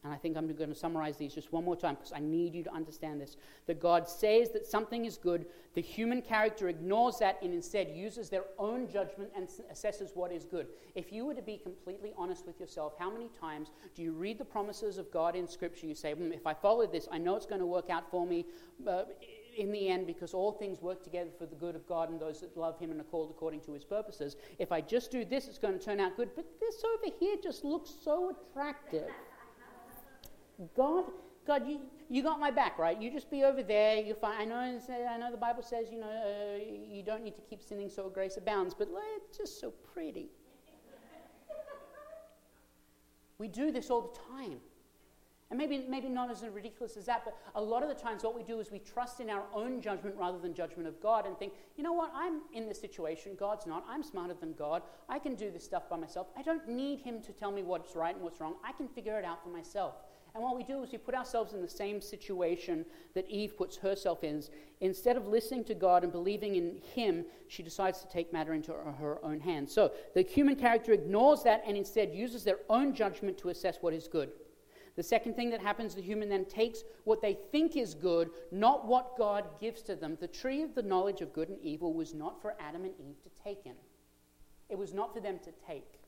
and 0.07 0.15
I 0.15 0.19
think 0.19 0.37
I'm 0.37 0.47
going 0.55 0.71
to 0.71 0.75
summarize 0.77 1.17
these 1.17 1.35
just 1.35 1.53
one 1.53 1.65
more 1.65 1.75
time 1.75 1.97
because 1.97 2.13
I 2.13 2.21
need 2.21 2.55
you 2.55 2.63
to 2.63 2.73
understand 2.73 3.21
this. 3.21 3.37
That 3.67 3.81
God 3.81 4.09
says 4.09 4.51
that 4.51 4.65
something 4.65 5.05
is 5.05 5.17
good, 5.17 5.47
the 5.75 5.81
human 5.81 6.23
character 6.23 6.69
ignores 6.69 7.19
that 7.19 7.43
and 7.43 7.53
instead 7.53 7.89
uses 7.89 8.31
their 8.31 8.45
own 8.57 8.89
judgment 8.89 9.31
and 9.37 9.49
assesses 9.73 10.15
what 10.15 10.31
is 10.31 10.45
good. 10.45 10.69
If 10.95 11.13
you 11.13 11.27
were 11.27 11.35
to 11.35 11.43
be 11.43 11.59
completely 11.59 12.13
honest 12.17 12.47
with 12.47 12.61
yourself, 12.61 12.93
how 12.97 13.11
many 13.11 13.29
times 13.41 13.73
do 13.97 14.03
you 14.03 14.13
read 14.13 14.39
the 14.39 14.45
promises 14.45 14.97
of 14.97 15.11
God 15.11 15.35
in 15.35 15.49
Scripture? 15.49 15.87
You 15.87 15.97
say, 15.97 16.15
mm, 16.15 16.33
if 16.33 16.47
I 16.47 16.55
follow 16.55 16.87
this, 16.87 17.09
I 17.11 17.19
know 17.19 17.35
it's 17.35 17.47
going 17.47 17.61
to 17.61 17.67
work 17.67 17.91
out 17.91 18.09
for 18.09 18.25
me. 18.25 18.47
Uh, 18.87 19.03
in 19.57 19.73
the 19.73 19.89
end, 19.89 20.07
because 20.07 20.35
all 20.35 20.53
things 20.53 20.83
work 20.83 21.03
together 21.03 21.31
for 21.39 21.47
the 21.47 21.57
good 21.57 21.75
of 21.75 21.89
God 21.89 22.11
and 22.11 22.21
those 22.21 22.43
that 22.43 22.55
love 22.57 22.79
Him 22.79 22.91
and 22.91 23.01
are 23.01 23.05
called 23.05 23.31
according 23.31 23.61
to 23.63 23.73
His 23.73 23.85
purposes. 23.85 24.37
If 24.59 24.71
I 24.71 24.83
just 24.83 25.11
do 25.11 25.25
this, 25.25 25.49
it's 25.49 25.59
going 25.59 25.79
to 25.79 25.83
turn 25.83 25.99
out 25.99 26.15
good. 26.15 26.29
But 26.37 26.45
this 26.61 26.85
over 26.85 27.17
here 27.19 27.37
just 27.43 27.65
looks 27.65 27.91
so 28.05 28.37
attractive. 28.37 29.09
God, 30.75 31.05
God, 31.47 31.67
you, 31.67 31.81
you 32.09 32.23
got 32.23 32.41
my 32.41 32.51
back, 32.51 32.79
right? 32.79 33.01
You 33.01 33.11
just 33.11 33.31
be 33.31 33.45
over 33.45 33.63
there. 33.63 33.97
You 33.97 34.15
find. 34.15 34.41
I 34.41 34.45
know. 34.45 34.81
I 35.11 35.17
know 35.19 35.31
the 35.31 35.37
Bible 35.37 35.63
says, 35.63 35.89
you 35.91 36.01
know, 36.01 36.07
uh, 36.07 36.59
you 36.91 37.03
don't 37.03 37.23
need 37.23 37.37
to 37.37 37.43
keep 37.43 37.63
sinning 37.63 37.89
so 37.89 38.09
grace 38.09 38.37
abounds, 38.37 38.75
but 38.75 38.89
it's 39.17 39.37
just 39.37 39.61
so 39.61 39.71
pretty. 39.93 40.29
we 43.39 43.49
do 43.49 43.71
this 43.71 43.91
all 43.91 44.03
the 44.03 44.43
time. 44.45 44.59
And 45.49 45.59
maybe, 45.59 45.85
maybe 45.89 46.09
not 46.09 46.29
as 46.29 46.43
ridiculous 46.43 46.97
as 46.97 47.07
that, 47.07 47.25
but 47.25 47.37
a 47.55 47.63
lot 47.63 47.85
of 47.85 47.89
the 47.89 47.95
times 47.95 48.25
what 48.25 48.35
we 48.35 48.43
do 48.43 48.59
is 48.59 48.73
we 48.73 48.81
trust 48.81 49.21
in 49.21 49.31
our 49.31 49.45
own 49.55 49.81
judgment 49.81 50.17
rather 50.19 50.39
than 50.39 50.53
judgment 50.55 50.89
of 50.89 51.01
God 51.01 51.25
and 51.25 51.39
think, 51.39 51.53
you 51.77 51.85
know 51.85 51.93
what, 51.93 52.11
I'm 52.13 52.41
in 52.53 52.67
this 52.67 52.81
situation, 52.81 53.37
God's 53.39 53.65
not, 53.65 53.85
I'm 53.89 54.03
smarter 54.03 54.35
than 54.35 54.55
God, 54.55 54.83
I 55.09 55.21
can 55.21 55.37
do 55.37 55.53
this 55.53 55.65
stuff 55.65 55.89
by 55.89 55.99
myself, 55.99 56.27
I 56.37 56.43
don't 56.43 56.69
need 56.69 56.99
Him 56.99 57.23
to 57.23 57.33
tell 57.33 57.53
me 57.53 57.63
what's 57.63 57.95
right 57.95 58.13
and 58.13 58.25
what's 58.25 58.41
wrong, 58.41 58.57
I 58.65 58.73
can 58.73 58.89
figure 58.89 59.21
it 59.21 59.25
out 59.25 59.41
for 59.41 59.51
myself. 59.51 59.95
And 60.37 60.45
what 60.45 60.55
we 60.55 60.65
do 60.65 60.83
is 60.83 60.93
we 60.93 60.99
put 60.99 61.15
ourselves 61.15 61.55
in 61.55 61.63
the 61.63 61.69
same 61.69 61.99
situation 61.99 62.85
that 63.15 63.27
Eve 63.27 63.57
puts 63.57 63.79
herself 63.79 64.23
in. 64.23 64.43
Instead 64.83 65.17
of 65.17 65.27
listening 65.27 65.65
to 65.65 65.75
God 65.75 66.03
and 66.03 66.13
believing 66.13 66.57
in 66.57 66.77
Him, 66.95 67.25
she 67.49 67.63
decides 67.63 68.03
to 68.03 68.09
take 68.09 68.35
matter 68.35 68.53
into 68.53 68.73
her 68.73 69.19
own 69.25 69.41
hands. 69.41 69.73
So 69.73 69.93
the 70.15 70.21
human 70.21 70.55
character 70.55 70.93
ignores 70.93 71.43
that 71.45 71.63
and 71.67 71.75
instead 71.75 72.13
uses 72.13 72.45
their 72.45 72.59
own 72.69 72.95
judgment 72.95 73.39
to 73.39 73.49
assess 73.49 73.79
what 73.81 73.95
is 73.95 74.09
good. 74.09 74.29
The 74.95 75.03
second 75.03 75.37
thing 75.37 75.49
that 75.51 75.63
happens, 75.63 75.95
the 75.95 76.03
human 76.03 76.29
then 76.29 76.45
takes 76.45 76.85
what 77.05 77.23
they 77.23 77.39
think 77.51 77.75
is 77.75 77.95
good, 77.95 78.29
not 78.53 78.87
what 78.87 79.17
God 79.17 79.47
gives 79.59 79.81
to 79.85 79.97
them. 79.97 80.19
The 80.21 80.29
tree 80.29 80.63
of 80.63 80.75
the 80.75 80.83
knowledge 80.83 81.23
of 81.23 81.33
good 81.33 81.49
and 81.49 81.59
evil 81.63 81.95
was 81.95 82.13
not 82.13 82.43
for 82.43 82.57
Adam 82.61 82.85
and 82.85 82.93
Eve 83.01 83.23
to 83.23 83.43
take 83.43 83.65
in, 83.65 83.73
it 84.69 84.77
was 84.77 84.93
not 84.93 85.15
for 85.15 85.21
them 85.21 85.39
to 85.45 85.51
take. 85.67 85.99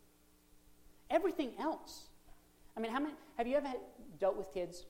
Everything 1.08 1.52
else. 1.58 2.08
I 2.76 2.80
mean, 2.80 2.92
how 2.92 3.00
many, 3.00 3.14
have 3.36 3.48
you 3.48 3.56
ever 3.56 3.72
dealt 4.20 4.36
with 4.36 4.52
kids 4.52 4.86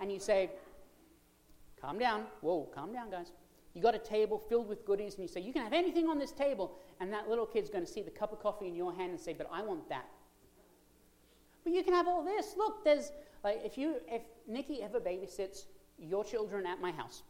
and 0.00 0.12
you 0.12 0.18
say, 0.18 0.50
calm 1.80 1.98
down, 1.98 2.24
whoa, 2.40 2.68
calm 2.74 2.92
down, 2.92 3.10
guys. 3.10 3.32
You 3.76 3.82
got 3.82 3.94
a 3.94 3.98
table 3.98 4.38
filled 4.38 4.68
with 4.68 4.86
goodies, 4.86 5.16
and 5.16 5.22
you 5.22 5.28
say, 5.28 5.40
You 5.42 5.52
can 5.52 5.62
have 5.62 5.74
anything 5.74 6.08
on 6.08 6.18
this 6.18 6.32
table. 6.32 6.78
And 6.98 7.12
that 7.12 7.28
little 7.28 7.44
kid's 7.44 7.68
going 7.68 7.84
to 7.84 7.90
see 7.90 8.00
the 8.00 8.10
cup 8.10 8.32
of 8.32 8.40
coffee 8.40 8.68
in 8.68 8.74
your 8.74 8.90
hand 8.90 9.10
and 9.10 9.20
say, 9.20 9.34
But 9.34 9.50
I 9.52 9.60
want 9.60 9.86
that. 9.90 10.06
But 11.62 11.74
you 11.74 11.84
can 11.84 11.92
have 11.92 12.08
all 12.08 12.24
this. 12.24 12.54
Look, 12.56 12.84
there's, 12.84 13.12
like, 13.44 13.60
if, 13.62 13.76
you, 13.76 13.96
if 14.08 14.22
Nikki 14.48 14.82
ever 14.82 14.98
babysits 14.98 15.66
your 15.98 16.24
children 16.24 16.64
at 16.64 16.80
my 16.80 16.90
house, 16.90 17.22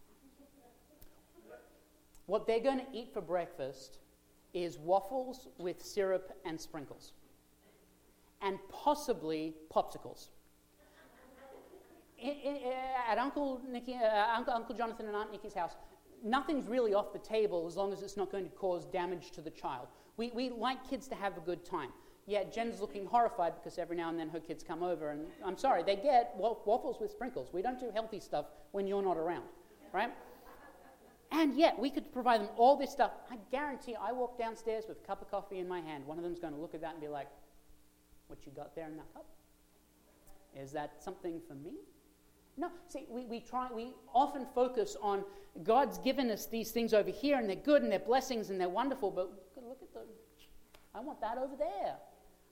what 2.26 2.47
they're 2.47 2.61
going 2.61 2.78
to 2.78 2.87
eat 2.93 3.12
for 3.12 3.21
breakfast 3.21 3.99
is 4.55 4.78
waffles 4.78 5.49
with 5.59 5.85
syrup 5.85 6.33
and 6.45 6.61
sprinkles, 6.61 7.12
and 8.40 8.59
possibly 8.69 9.55
popsicles. 9.75 10.28
At 13.06 13.18
Uncle, 13.18 13.60
Nicky, 13.68 13.94
uh, 13.94 14.36
Uncle, 14.36 14.52
Uncle 14.52 14.75
Jonathan 14.75 15.06
and 15.06 15.16
Aunt 15.16 15.32
Nikki's 15.32 15.54
house, 15.54 15.72
nothing's 16.25 16.66
really 16.66 16.94
off 16.94 17.12
the 17.12 17.18
table 17.18 17.66
as 17.66 17.76
long 17.76 17.92
as 17.92 18.02
it's 18.02 18.16
not 18.16 18.30
going 18.30 18.44
to 18.44 18.50
cause 18.50 18.84
damage 18.86 19.30
to 19.32 19.40
the 19.40 19.50
child. 19.50 19.88
We, 20.16 20.30
we 20.34 20.50
like 20.50 20.88
kids 20.88 21.08
to 21.08 21.14
have 21.14 21.36
a 21.36 21.40
good 21.40 21.64
time. 21.64 21.90
Yeah, 22.26 22.42
Jen's 22.44 22.80
looking 22.80 23.06
horrified 23.06 23.54
because 23.54 23.78
every 23.78 23.96
now 23.96 24.08
and 24.08 24.18
then 24.18 24.28
her 24.30 24.40
kids 24.40 24.64
come 24.64 24.82
over, 24.82 25.10
and 25.10 25.26
I'm 25.44 25.56
sorry, 25.56 25.84
they 25.84 25.94
get 25.94 26.34
waffles 26.36 26.96
with 27.00 27.10
sprinkles. 27.10 27.52
We 27.52 27.62
don't 27.62 27.78
do 27.78 27.90
healthy 27.94 28.18
stuff 28.18 28.46
when 28.72 28.86
you're 28.86 29.02
not 29.02 29.16
around, 29.16 29.44
right? 29.92 30.10
And 31.30 31.54
yet, 31.54 31.78
we 31.78 31.90
could 31.90 32.12
provide 32.12 32.40
them 32.40 32.48
all 32.56 32.76
this 32.76 32.90
stuff. 32.90 33.12
I 33.30 33.36
guarantee 33.50 33.94
I 34.00 34.12
walk 34.12 34.38
downstairs 34.38 34.84
with 34.88 34.98
a 35.02 35.06
cup 35.06 35.22
of 35.22 35.30
coffee 35.30 35.58
in 35.58 35.68
my 35.68 35.80
hand. 35.80 36.06
One 36.06 36.18
of 36.18 36.25
them's 36.25 36.40
going 36.40 36.54
to 36.54 36.60
look 36.60 36.75
at 36.75 36.80
that 36.80 36.92
and 36.92 37.00
be 37.00 37.08
like, 37.08 37.28
What 38.28 38.46
you 38.46 38.52
got 38.52 38.75
there 38.75 38.86
in 38.86 38.96
that 38.96 39.12
cup? 39.12 39.26
Is 40.54 40.72
that 40.72 41.02
something 41.02 41.40
for 41.46 41.54
me? 41.54 41.72
No. 42.56 42.70
See, 42.88 43.06
we, 43.10 43.25
we 43.26 43.40
try, 43.40 43.68
we 43.72 43.92
often 44.14 44.46
focus 44.54 44.96
on 45.02 45.25
God's 45.62 45.98
given 45.98 46.30
us 46.30 46.46
these 46.46 46.70
things 46.70 46.94
over 46.94 47.10
here, 47.10 47.38
and 47.38 47.48
they're 47.48 47.56
good 47.56 47.82
and 47.82 47.90
they're 47.90 47.98
blessings 47.98 48.50
and 48.50 48.60
they're 48.60 48.68
wonderful, 48.68 49.10
but 49.10 49.30
look 49.56 49.78
at 49.82 49.92
the, 49.92 50.00
I 50.94 51.00
want 51.00 51.20
that 51.20 51.38
over 51.38 51.56
there. 51.56 51.96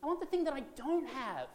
I 0.02 0.06
want 0.06 0.20
the 0.20 0.26
thing 0.26 0.44
that 0.44 0.52
I 0.52 0.62
don't 0.76 1.08
have. 1.08 1.48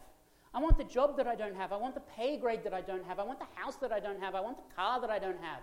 I 0.52 0.58
want 0.58 0.76
the 0.78 0.84
job 0.84 1.16
that 1.16 1.28
I 1.28 1.36
don't 1.36 1.54
have. 1.54 1.72
I 1.72 1.76
want 1.76 1.94
the 1.94 2.00
pay 2.00 2.36
grade 2.36 2.64
that 2.64 2.74
I 2.74 2.80
don't 2.80 3.04
have. 3.04 3.20
I 3.20 3.24
want 3.24 3.38
the 3.38 3.46
house 3.54 3.76
that 3.76 3.92
I 3.92 4.00
don't 4.00 4.20
have. 4.20 4.34
I 4.34 4.40
want 4.40 4.56
the 4.56 4.74
car 4.74 5.00
that 5.00 5.10
I 5.10 5.20
don't 5.20 5.40
have. 5.40 5.60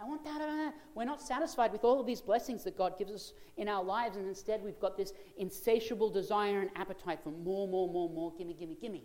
I 0.00 0.04
want 0.04 0.22
that, 0.24 0.38
that. 0.38 0.74
We're 0.94 1.04
not 1.04 1.20
satisfied 1.20 1.72
with 1.72 1.82
all 1.82 1.98
of 1.98 2.06
these 2.06 2.20
blessings 2.20 2.62
that 2.64 2.76
God 2.76 2.98
gives 2.98 3.12
us 3.12 3.32
in 3.56 3.68
our 3.68 3.82
lives, 3.82 4.16
and 4.16 4.28
instead 4.28 4.62
we've 4.62 4.78
got 4.78 4.96
this 4.96 5.12
insatiable 5.38 6.10
desire 6.10 6.60
and 6.60 6.70
appetite 6.76 7.20
for 7.24 7.30
more, 7.30 7.66
more, 7.66 7.90
more, 7.90 8.08
more. 8.10 8.32
Gimme, 8.36 8.54
gimme, 8.54 8.76
gimme. 8.80 9.04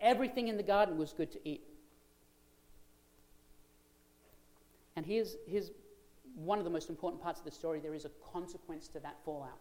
Everything 0.00 0.48
in 0.48 0.56
the 0.56 0.62
garden 0.62 0.98
was 0.98 1.12
good 1.12 1.32
to 1.32 1.48
eat. 1.48 1.62
And 4.96 5.04
here's, 5.04 5.36
here's 5.46 5.70
one 6.34 6.58
of 6.58 6.64
the 6.64 6.70
most 6.70 6.88
important 6.88 7.22
parts 7.22 7.38
of 7.38 7.44
the 7.44 7.50
story 7.50 7.80
there 7.80 7.94
is 7.94 8.04
a 8.04 8.10
consequence 8.32 8.88
to 8.88 9.00
that 9.00 9.16
fallout. 9.24 9.60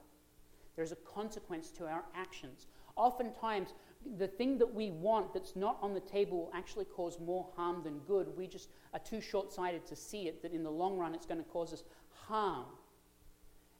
There's 0.75 0.91
a 0.91 0.97
consequence 0.97 1.69
to 1.71 1.85
our 1.85 2.03
actions. 2.15 2.67
Oftentimes, 2.95 3.73
the 4.17 4.27
thing 4.27 4.57
that 4.57 4.73
we 4.73 4.91
want 4.91 5.33
that's 5.33 5.55
not 5.55 5.77
on 5.81 5.93
the 5.93 5.99
table 5.99 6.37
will 6.37 6.51
actually 6.53 6.85
cause 6.85 7.19
more 7.19 7.47
harm 7.55 7.81
than 7.83 7.99
good. 7.99 8.27
We 8.35 8.47
just 8.47 8.69
are 8.93 8.99
too 8.99 9.21
short 9.21 9.51
sighted 9.51 9.85
to 9.87 9.95
see 9.95 10.27
it, 10.27 10.41
that 10.41 10.51
in 10.51 10.63
the 10.63 10.71
long 10.71 10.97
run 10.97 11.15
it's 11.15 11.25
going 11.25 11.43
to 11.43 11.49
cause 11.49 11.73
us 11.73 11.83
harm. 12.27 12.65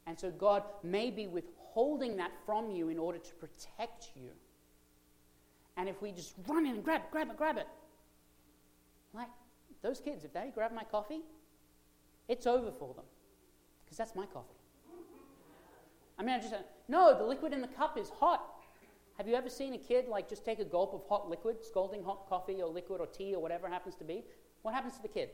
And 0.06 0.18
so 0.18 0.30
God 0.30 0.64
may 0.82 1.10
be 1.10 1.26
withholding 1.26 2.16
that 2.16 2.32
from 2.44 2.70
you 2.70 2.88
in 2.88 2.98
order 2.98 3.18
to 3.18 3.34
protect 3.34 4.10
you. 4.14 4.30
And 5.76 5.88
if 5.88 6.00
we 6.00 6.12
just 6.12 6.34
run 6.46 6.66
in 6.66 6.76
and 6.76 6.84
grab 6.84 7.02
it, 7.02 7.10
grab 7.10 7.30
it, 7.30 7.36
grab 7.36 7.56
it, 7.58 7.66
like 9.12 9.28
those 9.82 10.00
kids, 10.00 10.24
if 10.24 10.32
they 10.32 10.50
grab 10.54 10.72
my 10.72 10.84
coffee, 10.84 11.22
it's 12.28 12.46
over 12.46 12.70
for 12.70 12.94
them 12.94 13.04
because 13.84 13.98
that's 13.98 14.14
my 14.14 14.26
coffee. 14.26 14.58
I 16.18 16.22
mean, 16.22 16.34
I 16.34 16.38
just 16.38 16.54
no, 16.88 17.16
the 17.16 17.24
liquid 17.24 17.52
in 17.52 17.60
the 17.60 17.68
cup 17.68 17.98
is 17.98 18.10
hot. 18.10 18.50
Have 19.16 19.28
you 19.28 19.34
ever 19.34 19.48
seen 19.48 19.74
a 19.74 19.78
kid 19.78 20.08
like 20.08 20.28
just 20.28 20.44
take 20.44 20.58
a 20.58 20.64
gulp 20.64 20.92
of 20.92 21.02
hot 21.08 21.28
liquid, 21.28 21.64
scalding 21.64 22.02
hot 22.02 22.26
coffee 22.28 22.60
or 22.60 22.68
liquid 22.68 23.00
or 23.00 23.06
tea 23.06 23.34
or 23.34 23.40
whatever 23.40 23.68
happens 23.68 23.94
to 23.96 24.04
be? 24.04 24.24
What 24.62 24.74
happens 24.74 24.96
to 24.96 25.02
the 25.02 25.08
kid? 25.08 25.30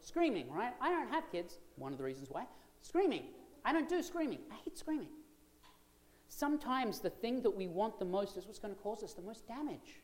Screaming, 0.00 0.50
right? 0.50 0.72
I 0.80 0.90
don't 0.90 1.08
have 1.08 1.30
kids. 1.32 1.58
One 1.76 1.92
of 1.92 1.98
the 1.98 2.04
reasons 2.04 2.28
why. 2.30 2.44
Screaming. 2.82 3.24
I 3.64 3.72
don't 3.72 3.88
do 3.88 4.02
screaming. 4.02 4.38
I 4.50 4.54
hate 4.64 4.78
screaming. 4.78 5.08
Sometimes 6.28 7.00
the 7.00 7.10
thing 7.10 7.42
that 7.42 7.50
we 7.50 7.66
want 7.66 7.98
the 7.98 8.04
most 8.04 8.36
is 8.36 8.46
what's 8.46 8.58
going 8.58 8.74
to 8.74 8.80
cause 8.80 9.02
us 9.02 9.14
the 9.14 9.22
most 9.22 9.48
damage. 9.48 10.02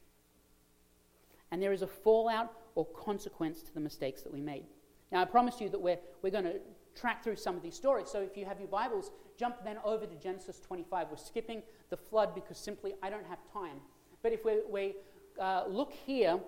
And 1.51 1.63
there 1.63 1.73
is 1.73 1.83
a 1.83 1.87
fallout 1.87 2.53
or 2.75 2.87
consequence 2.87 3.63
to 3.63 3.75
the 3.75 3.81
mistakes 3.81 4.23
that 4.23 4.33
we 4.33 4.41
made. 4.41 4.65
Now, 5.13 5.23
I 5.23 5.25
promise 5.25 5.61
you 5.61 5.69
that 5.69 5.81
we're, 5.81 5.99
we're 6.23 6.31
going 6.31 6.45
to 6.45 6.61
track 6.95 7.23
through 7.23 7.37
some 7.37 7.57
of 7.57 7.63
these 7.63 7.75
stories. 7.75 8.09
So 8.11 8.21
if 8.21 8.37
you 8.37 8.45
have 8.45 8.59
your 8.59 8.69
Bibles, 8.69 9.11
jump 9.37 9.57
then 9.65 9.79
over 9.85 10.07
to 10.07 10.15
Genesis 10.17 10.61
25. 10.61 11.09
We're 11.11 11.17
skipping 11.17 11.63
the 11.91 11.97
flood 11.97 12.35
because 12.35 12.59
simply 12.59 12.95
I 13.03 13.11
don't 13.11 13.27
have 13.27 13.39
time. 13.53 13.79
But 14.23 14.33
if 14.33 14.45
we, 14.45 14.61
we 14.71 14.95
uh, 15.41 15.65
look 15.69 15.93
here 15.93 16.39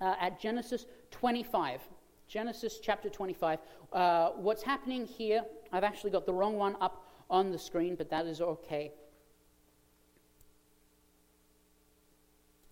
uh, 0.00 0.14
at 0.20 0.40
Genesis 0.40 0.86
25, 1.10 1.80
Genesis 2.28 2.78
chapter 2.82 3.08
25, 3.08 3.58
uh, 3.92 4.28
what's 4.36 4.62
happening 4.62 5.06
here, 5.06 5.44
I've 5.72 5.84
actually 5.84 6.10
got 6.10 6.26
the 6.26 6.32
wrong 6.32 6.56
one 6.56 6.76
up 6.80 7.06
on 7.28 7.50
the 7.50 7.58
screen, 7.58 7.94
but 7.96 8.10
that 8.10 8.26
is 8.26 8.40
okay. 8.40 8.92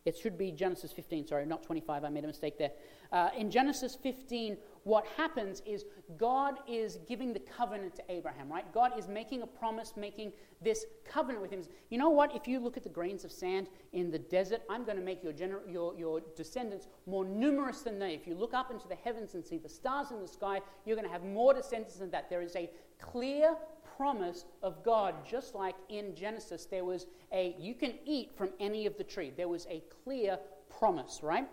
It 0.08 0.16
should 0.16 0.38
be 0.38 0.50
Genesis 0.50 0.90
15, 0.90 1.26
sorry, 1.26 1.44
not 1.44 1.62
25. 1.62 2.02
I 2.02 2.08
made 2.08 2.24
a 2.24 2.26
mistake 2.26 2.56
there. 2.56 2.70
Uh, 3.12 3.28
in 3.36 3.50
Genesis 3.50 3.94
15, 3.94 4.56
what 4.84 5.06
happens 5.18 5.62
is 5.66 5.84
God 6.16 6.54
is 6.66 6.98
giving 7.06 7.34
the 7.34 7.40
covenant 7.40 7.94
to 7.96 8.02
Abraham, 8.08 8.50
right? 8.50 8.64
God 8.72 8.98
is 8.98 9.06
making 9.06 9.42
a 9.42 9.46
promise, 9.46 9.92
making 9.96 10.32
this 10.62 10.86
covenant 11.04 11.42
with 11.42 11.50
him. 11.50 11.62
You 11.90 11.98
know 11.98 12.08
what? 12.08 12.34
If 12.34 12.48
you 12.48 12.58
look 12.58 12.78
at 12.78 12.84
the 12.84 12.88
grains 12.88 13.22
of 13.22 13.30
sand 13.30 13.68
in 13.92 14.10
the 14.10 14.18
desert, 14.18 14.62
I'm 14.70 14.84
going 14.84 14.96
to 14.96 15.04
make 15.04 15.22
your, 15.22 15.34
gener- 15.34 15.70
your, 15.70 15.94
your 15.94 16.22
descendants 16.34 16.88
more 17.06 17.26
numerous 17.26 17.82
than 17.82 17.98
they. 17.98 18.14
If 18.14 18.26
you 18.26 18.34
look 18.34 18.54
up 18.54 18.70
into 18.70 18.88
the 18.88 18.96
heavens 18.96 19.34
and 19.34 19.44
see 19.44 19.58
the 19.58 19.68
stars 19.68 20.10
in 20.10 20.20
the 20.20 20.28
sky, 20.28 20.60
you're 20.86 20.96
going 20.96 21.06
to 21.06 21.12
have 21.12 21.24
more 21.24 21.52
descendants 21.52 21.96
than 21.96 22.10
that. 22.12 22.30
There 22.30 22.40
is 22.40 22.56
a 22.56 22.70
clear 22.98 23.56
promise 23.98 24.44
of 24.62 24.82
God, 24.84 25.14
just 25.28 25.54
like 25.54 25.74
in 25.88 26.14
Genesis, 26.14 26.66
there 26.66 26.84
was 26.84 27.06
a 27.32 27.54
you 27.58 27.74
can 27.74 27.94
eat 28.06 28.30
from 28.36 28.50
any 28.60 28.86
of 28.86 28.96
the 28.96 29.04
tree. 29.04 29.32
There 29.36 29.48
was 29.48 29.66
a 29.68 29.82
clear 30.04 30.38
promise, 30.78 31.20
right? 31.22 31.48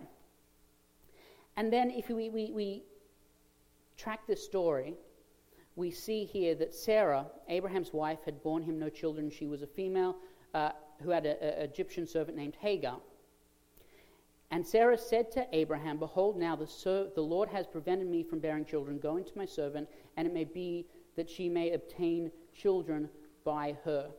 And 1.57 1.73
then 1.73 1.89
if 1.89 2.09
we, 2.09 2.29
we, 2.29 2.51
we 2.51 2.83
track 3.97 4.27
this 4.27 4.43
story, 4.43 4.93
we 5.75 5.89
see 5.89 6.23
here 6.23 6.53
that 6.55 6.73
Sarah, 6.73 7.25
Abraham's 7.49 7.93
wife, 7.93 8.19
had 8.25 8.43
borne 8.43 8.61
him 8.61 8.77
no 8.77 8.89
children. 8.89 9.29
She 9.29 9.47
was 9.47 9.61
a 9.61 9.67
female 9.67 10.15
uh, 10.53 10.71
who 11.01 11.09
had 11.09 11.25
an 11.25 11.37
Egyptian 11.41 12.07
servant 12.07 12.37
named 12.37 12.55
Hagar. 12.59 12.99
And 14.51 14.65
Sarah 14.65 14.97
said 14.97 15.31
to 15.31 15.47
Abraham, 15.51 15.97
Behold, 15.97 16.37
now 16.37 16.55
the, 16.55 16.67
ser- 16.67 17.07
the 17.15 17.21
Lord 17.21 17.49
has 17.49 17.65
prevented 17.65 18.07
me 18.07 18.23
from 18.23 18.39
bearing 18.39 18.63
children. 18.63 18.99
Go 18.99 19.17
into 19.17 19.31
my 19.35 19.45
servant, 19.45 19.89
and 20.15 20.27
it 20.27 20.33
may 20.33 20.43
be 20.43 20.85
that 21.15 21.29
she 21.29 21.49
may 21.49 21.71
obtain 21.71 22.31
children 22.53 23.09
by 23.43 23.77
her. 23.85 24.09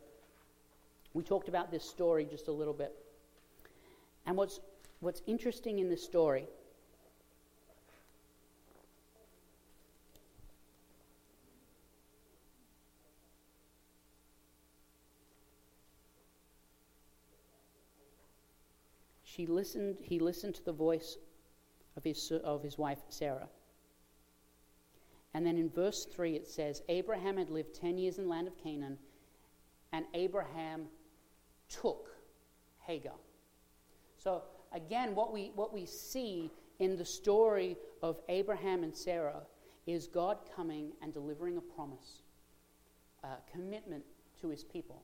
We 1.14 1.22
talked 1.22 1.48
about 1.48 1.70
this 1.70 1.84
story 1.84 2.24
just 2.24 2.48
a 2.48 2.52
little 2.52 2.74
bit. 2.74 2.94
And 4.26 4.36
what's, 4.36 4.60
what's 5.00 5.22
interesting 5.26 5.78
in 5.78 5.88
this 5.88 6.02
story 6.02 6.46
she 19.36 19.46
listened, 19.46 19.96
he 20.00 20.18
listened 20.18 20.54
to 20.54 20.64
the 20.64 20.72
voice 20.72 21.18
of 21.96 22.04
his, 22.04 22.32
of 22.42 22.62
his 22.62 22.78
wife 22.78 22.98
Sarah. 23.10 23.48
And 25.36 25.44
then 25.44 25.58
in 25.58 25.68
verse 25.68 26.06
3 26.06 26.34
it 26.34 26.48
says, 26.48 26.80
Abraham 26.88 27.36
had 27.36 27.50
lived 27.50 27.74
10 27.74 27.98
years 27.98 28.16
in 28.16 28.24
the 28.24 28.30
land 28.30 28.48
of 28.48 28.56
Canaan, 28.56 28.96
and 29.92 30.06
Abraham 30.14 30.86
took 31.68 32.08
Hagar. 32.78 33.12
So 34.16 34.44
again, 34.72 35.14
what 35.14 35.34
we, 35.34 35.52
what 35.54 35.74
we 35.74 35.84
see 35.84 36.50
in 36.78 36.96
the 36.96 37.04
story 37.04 37.76
of 38.02 38.18
Abraham 38.30 38.82
and 38.82 38.96
Sarah 38.96 39.42
is 39.86 40.06
God 40.06 40.38
coming 40.56 40.92
and 41.02 41.12
delivering 41.12 41.58
a 41.58 41.60
promise, 41.60 42.22
a 43.22 43.34
commitment 43.52 44.04
to 44.40 44.48
his 44.48 44.64
people. 44.64 45.02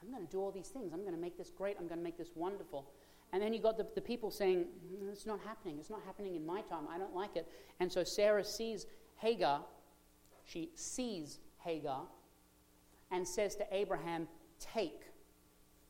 I'm 0.00 0.12
going 0.12 0.24
to 0.24 0.30
do 0.30 0.38
all 0.38 0.52
these 0.52 0.68
things. 0.68 0.92
I'm 0.92 1.00
going 1.00 1.14
to 1.14 1.20
make 1.20 1.36
this 1.36 1.50
great. 1.50 1.76
I'm 1.80 1.88
going 1.88 1.98
to 1.98 2.04
make 2.04 2.16
this 2.16 2.30
wonderful. 2.36 2.88
And 3.32 3.42
then 3.42 3.52
you 3.52 3.60
got 3.60 3.76
the, 3.78 3.86
the 3.96 4.00
people 4.00 4.30
saying, 4.30 4.66
mm, 4.94 5.10
It's 5.10 5.26
not 5.26 5.40
happening. 5.40 5.78
It's 5.80 5.90
not 5.90 6.02
happening 6.06 6.36
in 6.36 6.46
my 6.46 6.60
time. 6.62 6.84
I 6.88 6.98
don't 6.98 7.16
like 7.16 7.34
it. 7.34 7.48
And 7.80 7.90
so 7.90 8.04
Sarah 8.04 8.44
sees 8.44 8.86
Hagar, 9.22 9.60
she 10.44 10.70
sees 10.74 11.38
Hagar, 11.58 12.02
and 13.12 13.26
says 13.26 13.54
to 13.56 13.66
Abraham, 13.70 14.26
Take. 14.58 15.02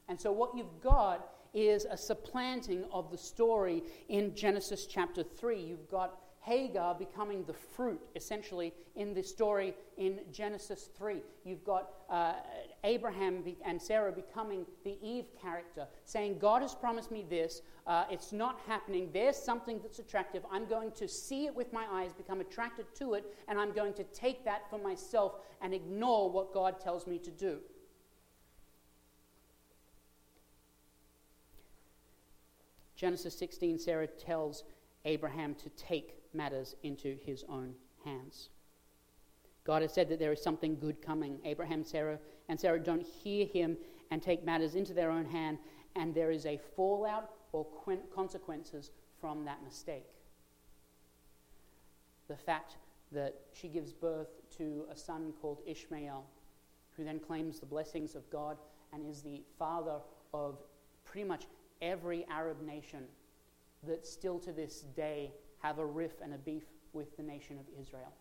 And 0.08 0.20
so 0.20 0.30
what 0.30 0.54
you've 0.54 0.82
got 0.82 1.30
is 1.54 1.86
a 1.90 1.96
supplanting 1.96 2.84
of 2.92 3.10
the 3.10 3.16
story 3.16 3.82
in 4.10 4.34
Genesis 4.34 4.86
chapter 4.86 5.22
3. 5.22 5.60
You've 5.60 5.90
got 5.90 6.18
Hagar 6.42 6.96
becoming 6.96 7.44
the 7.44 7.52
fruit, 7.52 8.00
essentially, 8.16 8.72
in 8.96 9.14
this 9.14 9.28
story 9.28 9.74
in 9.96 10.20
Genesis 10.32 10.90
3. 10.98 11.22
You've 11.44 11.64
got 11.64 11.90
uh, 12.10 12.34
Abraham 12.82 13.44
and 13.64 13.80
Sarah 13.80 14.10
becoming 14.10 14.66
the 14.82 14.96
Eve 15.00 15.26
character, 15.40 15.86
saying, 16.04 16.38
God 16.38 16.62
has 16.62 16.74
promised 16.74 17.12
me 17.12 17.24
this. 17.30 17.62
Uh, 17.86 18.04
it's 18.10 18.32
not 18.32 18.58
happening. 18.66 19.08
There's 19.12 19.36
something 19.36 19.78
that's 19.80 20.00
attractive. 20.00 20.42
I'm 20.50 20.66
going 20.66 20.90
to 20.92 21.06
see 21.06 21.46
it 21.46 21.54
with 21.54 21.72
my 21.72 21.86
eyes, 21.92 22.12
become 22.12 22.40
attracted 22.40 22.86
to 22.96 23.14
it, 23.14 23.24
and 23.46 23.58
I'm 23.60 23.72
going 23.72 23.94
to 23.94 24.04
take 24.04 24.44
that 24.44 24.68
for 24.68 24.80
myself 24.80 25.36
and 25.60 25.72
ignore 25.72 26.28
what 26.28 26.52
God 26.52 26.80
tells 26.80 27.06
me 27.06 27.18
to 27.20 27.30
do. 27.30 27.58
Genesis 32.96 33.36
16, 33.38 33.78
Sarah 33.78 34.06
tells 34.08 34.64
Abraham 35.04 35.54
to 35.56 35.68
take 35.70 36.21
matters 36.34 36.76
into 36.82 37.16
his 37.24 37.44
own 37.48 37.74
hands. 38.04 38.50
God 39.64 39.82
has 39.82 39.92
said 39.92 40.08
that 40.08 40.18
there 40.18 40.32
is 40.32 40.42
something 40.42 40.78
good 40.78 41.00
coming. 41.00 41.38
Abraham, 41.44 41.84
Sarah, 41.84 42.18
and 42.48 42.58
Sarah 42.58 42.80
don't 42.80 43.02
hear 43.02 43.46
him 43.46 43.76
and 44.10 44.20
take 44.22 44.44
matters 44.44 44.74
into 44.74 44.92
their 44.92 45.10
own 45.10 45.24
hand, 45.24 45.58
and 45.94 46.14
there 46.14 46.30
is 46.30 46.46
a 46.46 46.58
fallout 46.76 47.30
or 47.52 47.66
consequences 48.14 48.90
from 49.20 49.44
that 49.44 49.62
mistake. 49.62 50.06
The 52.28 52.36
fact 52.36 52.76
that 53.12 53.34
she 53.52 53.68
gives 53.68 53.92
birth 53.92 54.28
to 54.56 54.86
a 54.90 54.96
son 54.96 55.32
called 55.40 55.60
Ishmael, 55.66 56.24
who 56.96 57.04
then 57.04 57.20
claims 57.20 57.60
the 57.60 57.66
blessings 57.66 58.14
of 58.14 58.28
God 58.30 58.56
and 58.92 59.06
is 59.06 59.22
the 59.22 59.42
father 59.58 59.98
of 60.34 60.58
pretty 61.04 61.26
much 61.26 61.46
every 61.80 62.26
Arab 62.30 62.62
nation 62.62 63.04
that 63.86 64.06
still 64.06 64.38
to 64.40 64.52
this 64.52 64.80
day 64.96 65.32
have 65.62 65.78
a 65.78 65.86
riff 65.86 66.20
and 66.22 66.34
a 66.34 66.38
beef 66.38 66.64
with 66.92 67.16
the 67.16 67.22
nation 67.22 67.58
of 67.58 67.64
Israel. 67.80 68.12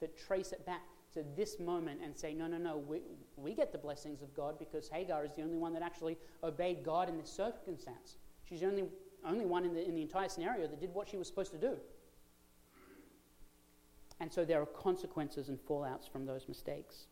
That 0.00 0.16
trace 0.16 0.52
it 0.52 0.64
back 0.66 0.82
to 1.14 1.24
this 1.36 1.58
moment 1.58 2.00
and 2.04 2.16
say, 2.16 2.34
no, 2.34 2.46
no, 2.46 2.58
no, 2.58 2.76
we, 2.76 3.00
we 3.36 3.54
get 3.54 3.72
the 3.72 3.78
blessings 3.78 4.22
of 4.22 4.34
God 4.34 4.58
because 4.58 4.88
Hagar 4.88 5.24
is 5.24 5.32
the 5.34 5.42
only 5.42 5.56
one 5.56 5.72
that 5.74 5.82
actually 5.82 6.18
obeyed 6.42 6.82
God 6.84 7.08
in 7.08 7.16
this 7.16 7.30
circumstance. 7.30 8.16
She's 8.44 8.60
the 8.60 8.66
only, 8.66 8.84
only 9.24 9.46
one 9.46 9.64
in 9.64 9.74
the, 9.74 9.86
in 9.86 9.94
the 9.94 10.02
entire 10.02 10.28
scenario 10.28 10.66
that 10.66 10.80
did 10.80 10.92
what 10.92 11.08
she 11.08 11.16
was 11.16 11.26
supposed 11.26 11.52
to 11.52 11.58
do. 11.58 11.76
And 14.20 14.32
so 14.32 14.44
there 14.44 14.60
are 14.60 14.66
consequences 14.66 15.48
and 15.48 15.58
fallouts 15.58 16.10
from 16.10 16.24
those 16.24 16.48
mistakes. 16.48 17.06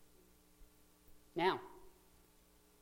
Now, 1.36 1.60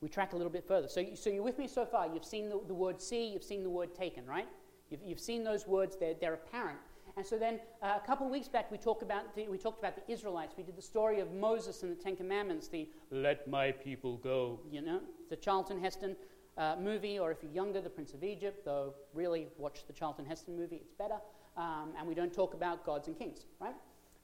we 0.01 0.09
track 0.09 0.33
a 0.33 0.35
little 0.35 0.51
bit 0.51 0.67
further. 0.67 0.87
So, 0.87 0.99
you, 0.99 1.15
so 1.15 1.29
you're 1.29 1.43
with 1.43 1.57
me 1.57 1.67
so 1.67 1.85
far. 1.85 2.07
You've 2.13 2.25
seen 2.25 2.49
the, 2.49 2.59
the 2.67 2.73
word 2.73 3.01
see, 3.01 3.27
you've 3.27 3.43
seen 3.43 3.63
the 3.63 3.69
word 3.69 3.95
taken, 3.95 4.25
right? 4.25 4.47
You've, 4.89 5.01
you've 5.05 5.19
seen 5.19 5.43
those 5.43 5.67
words, 5.67 5.97
they're, 5.99 6.15
they're 6.19 6.33
apparent. 6.33 6.79
And 7.15 7.25
so 7.25 7.37
then 7.37 7.59
uh, 7.81 7.99
a 8.03 8.07
couple 8.07 8.25
of 8.25 8.31
weeks 8.31 8.47
back, 8.47 8.71
we, 8.71 8.77
talk 8.77 9.01
about 9.03 9.35
the, 9.35 9.47
we 9.47 9.57
talked 9.57 9.79
about 9.79 9.95
the 9.95 10.11
Israelites. 10.11 10.55
We 10.57 10.63
did 10.63 10.75
the 10.75 10.81
story 10.81 11.19
of 11.19 11.31
Moses 11.31 11.83
and 11.83 11.91
the 11.91 12.01
Ten 12.01 12.15
Commandments, 12.15 12.67
the 12.67 12.89
let 13.11 13.47
my 13.47 13.71
people 13.71 14.17
go, 14.17 14.59
you 14.71 14.81
know, 14.81 14.99
the 15.29 15.35
Charlton 15.35 15.79
Heston 15.79 16.15
uh, 16.57 16.75
movie, 16.81 17.19
or 17.19 17.31
if 17.31 17.37
you're 17.43 17.51
younger, 17.51 17.81
The 17.81 17.89
Prince 17.89 18.13
of 18.13 18.23
Egypt, 18.23 18.65
though 18.65 18.93
really 19.13 19.47
watch 19.57 19.85
the 19.85 19.93
Charlton 19.93 20.25
Heston 20.25 20.55
movie, 20.55 20.77
it's 20.77 20.93
better. 20.93 21.17
Um, 21.55 21.93
and 21.97 22.07
we 22.07 22.15
don't 22.15 22.33
talk 22.33 22.55
about 22.55 22.83
gods 22.83 23.07
and 23.07 23.17
kings, 23.17 23.45
right? 23.59 23.75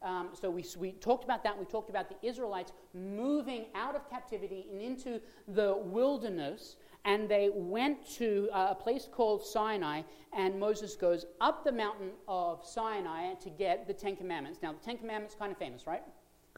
Um, 0.01 0.29
so 0.33 0.49
we, 0.49 0.65
we 0.77 0.93
talked 0.93 1.23
about 1.25 1.43
that. 1.43 1.57
We 1.57 1.65
talked 1.65 1.89
about 1.89 2.09
the 2.09 2.27
Israelites 2.27 2.71
moving 2.93 3.65
out 3.75 3.95
of 3.95 4.09
captivity 4.09 4.65
and 4.71 4.81
into 4.81 5.19
the 5.47 5.75
wilderness 5.75 6.77
and 7.05 7.29
they 7.29 7.49
went 7.53 8.07
to 8.17 8.49
uh, 8.51 8.67
a 8.71 8.75
place 8.75 9.07
called 9.11 9.45
Sinai, 9.45 10.01
and 10.33 10.59
Moses 10.59 10.95
goes 10.95 11.25
up 11.41 11.63
the 11.63 11.71
mountain 11.71 12.11
of 12.27 12.65
Sinai 12.65 13.33
to 13.35 13.49
get 13.49 13.87
the 13.87 13.93
Ten 13.93 14.15
Commandments. 14.15 14.59
Now, 14.61 14.73
the 14.73 14.83
Ten 14.83 14.97
Commandments 14.97 15.35
kind 15.37 15.51
of 15.51 15.57
famous, 15.57 15.87
right? 15.87 16.03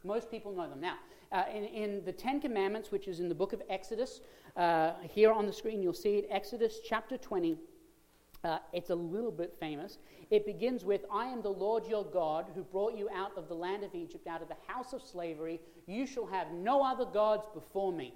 Most 0.03 0.31
people 0.31 0.51
know 0.51 0.67
them. 0.67 0.81
Now, 0.81 0.95
uh, 1.31 1.43
in, 1.53 1.63
in, 1.65 2.05
the 2.05 2.11
Ten 2.11 2.41
Commandments, 2.41 2.91
which 2.91 3.07
is 3.07 3.19
in 3.19 3.29
the 3.29 3.35
book 3.35 3.53
of 3.53 3.61
Exodus, 3.69 4.21
uh, 4.57 4.93
here 5.03 5.31
on 5.31 5.45
the 5.45 5.53
screen 5.53 5.81
you'll 5.81 5.93
see 5.93 6.17
it, 6.17 6.27
Exodus 6.29 6.79
chapter 6.83 7.17
20. 7.17 7.57
Uh, 8.43 8.57
it's 8.73 8.89
a 8.89 8.95
little 8.95 9.31
bit 9.31 9.55
famous. 9.59 9.99
It 10.31 10.45
begins 10.45 10.83
with, 10.83 11.05
I 11.13 11.27
am 11.27 11.43
the 11.43 11.51
Lord 11.51 11.85
your 11.85 12.03
God 12.03 12.47
who 12.55 12.63
brought 12.63 12.97
you 12.97 13.07
out 13.13 13.37
of 13.37 13.47
the 13.47 13.53
land 13.53 13.83
of 13.83 13.93
Egypt, 13.93 14.25
out 14.25 14.41
of 14.41 14.47
the 14.47 14.57
house 14.67 14.93
of 14.93 15.03
slavery. 15.03 15.61
You 15.85 16.07
shall 16.07 16.25
have 16.25 16.51
no 16.51 16.83
other 16.83 17.05
gods 17.05 17.45
before 17.53 17.93
me. 17.93 18.15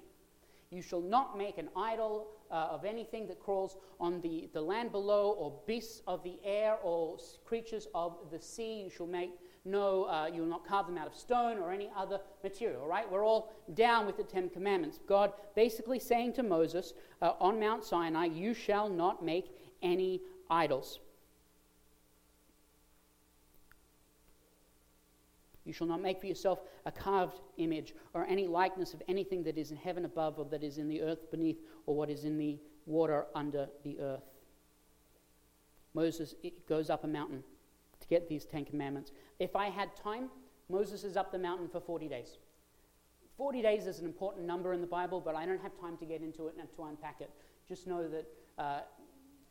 You 0.70 0.82
shall 0.82 1.00
not 1.00 1.38
make 1.38 1.58
an 1.58 1.68
idol 1.76 2.28
uh, 2.50 2.68
of 2.70 2.84
anything 2.84 3.26
that 3.28 3.40
crawls 3.40 3.76
on 4.00 4.20
the, 4.20 4.48
the 4.52 4.60
land 4.60 4.92
below, 4.92 5.30
or 5.38 5.58
beasts 5.66 6.02
of 6.06 6.22
the 6.22 6.38
air, 6.44 6.76
or 6.82 7.18
creatures 7.44 7.88
of 7.94 8.16
the 8.30 8.40
sea. 8.40 8.82
You 8.84 8.90
shall 8.90 9.06
make 9.06 9.30
no, 9.66 10.04
uh, 10.04 10.30
you 10.32 10.42
will 10.42 10.48
not 10.48 10.66
carve 10.66 10.86
them 10.86 10.96
out 10.96 11.08
of 11.08 11.14
stone 11.14 11.58
or 11.58 11.72
any 11.72 11.90
other 11.96 12.20
material, 12.44 12.86
right? 12.86 13.10
We're 13.10 13.26
all 13.26 13.52
down 13.74 14.06
with 14.06 14.16
the 14.16 14.22
Ten 14.22 14.48
Commandments. 14.48 15.00
God 15.08 15.32
basically 15.56 15.98
saying 15.98 16.34
to 16.34 16.44
Moses 16.44 16.94
uh, 17.20 17.32
on 17.40 17.58
Mount 17.58 17.84
Sinai, 17.84 18.26
You 18.26 18.54
shall 18.54 18.88
not 18.88 19.24
make 19.24 19.46
any 19.82 20.22
idols. 20.48 21.00
You 25.66 25.72
shall 25.72 25.88
not 25.88 26.00
make 26.00 26.20
for 26.20 26.26
yourself 26.26 26.60
a 26.86 26.92
carved 26.92 27.40
image 27.56 27.94
or 28.14 28.24
any 28.24 28.46
likeness 28.46 28.94
of 28.94 29.02
anything 29.08 29.42
that 29.42 29.58
is 29.58 29.72
in 29.72 29.76
heaven 29.76 30.04
above 30.04 30.38
or 30.38 30.44
that 30.46 30.62
is 30.62 30.78
in 30.78 30.88
the 30.88 31.02
earth 31.02 31.30
beneath 31.30 31.58
or 31.86 31.96
what 31.96 32.08
is 32.08 32.24
in 32.24 32.38
the 32.38 32.58
water 32.86 33.26
under 33.34 33.68
the 33.82 33.98
earth. 34.00 34.22
Moses 35.92 36.34
goes 36.68 36.88
up 36.88 37.02
a 37.02 37.08
mountain 37.08 37.42
to 38.00 38.06
get 38.06 38.28
these 38.28 38.44
Ten 38.44 38.64
Commandments. 38.64 39.10
If 39.40 39.56
I 39.56 39.66
had 39.66 39.96
time, 39.96 40.30
Moses 40.68 41.02
is 41.02 41.16
up 41.16 41.32
the 41.32 41.38
mountain 41.38 41.68
for 41.68 41.80
40 41.80 42.08
days. 42.08 42.38
40 43.36 43.60
days 43.60 43.86
is 43.86 43.98
an 43.98 44.06
important 44.06 44.46
number 44.46 44.72
in 44.72 44.80
the 44.80 44.86
Bible, 44.86 45.20
but 45.20 45.34
I 45.34 45.44
don't 45.44 45.60
have 45.60 45.78
time 45.80 45.96
to 45.98 46.04
get 46.04 46.22
into 46.22 46.46
it 46.46 46.54
and 46.58 46.68
to 46.76 46.84
unpack 46.84 47.20
it. 47.20 47.30
Just 47.68 47.86
know 47.86 48.08
that 48.08 48.26
uh, 48.56 48.80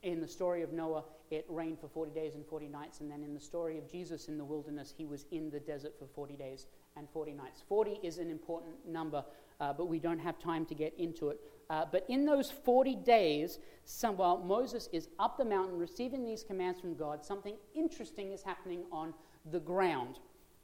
in 0.06 0.22
the 0.22 0.28
story 0.28 0.62
of 0.62 0.72
Noah, 0.72 1.04
it 1.32 1.46
rained 1.50 1.80
for 1.80 1.88
40 1.88 2.12
days 2.12 2.36
and 2.36 2.46
40 2.46 2.68
nights. 2.68 3.02
And 3.02 3.12
then 3.12 3.24
in 3.24 3.34
the 3.34 3.40
story 3.40 3.80
of 3.80 3.92
Jesus 3.92 4.28
in 4.28 4.38
the 4.38 4.46
wilderness, 4.46 4.94
he 4.96 5.04
was 5.04 5.26
in 5.32 5.50
the 5.50 5.60
desert 5.60 5.94
for 5.98 6.06
40 6.06 6.36
days 6.36 6.68
and 6.96 7.10
40 7.10 7.34
nights. 7.34 7.64
40 7.68 8.00
is 8.04 8.20
an 8.20 8.30
important 8.30 8.76
number, 8.88 9.26
uh, 9.60 9.74
but 9.74 9.88
we 9.88 9.98
don't 9.98 10.20
have 10.20 10.38
time 10.38 10.64
to 10.68 10.76
get 10.76 10.94
into 11.00 11.30
it. 11.30 11.40
Uh, 11.72 11.86
but 11.92 12.06
in 12.08 12.24
those 12.24 12.52
40 12.52 12.96
days, 12.98 13.58
some, 13.84 14.16
while 14.16 14.38
Moses 14.38 14.88
is 14.94 15.10
up 15.18 15.38
the 15.38 15.46
mountain 15.46 15.80
receiving 15.80 16.24
these 16.24 16.44
commands 16.44 16.80
from 16.80 16.96
God, 16.96 17.26
something 17.26 17.56
interesting 17.74 18.32
is 18.32 18.44
happening 18.44 18.84
on 18.92 19.12
the 19.52 19.60
ground 19.60 20.20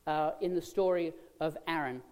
uh, 0.06 0.32
in 0.40 0.54
the 0.54 0.62
story 0.62 1.14
of 1.40 1.58
Aaron. 1.68 2.04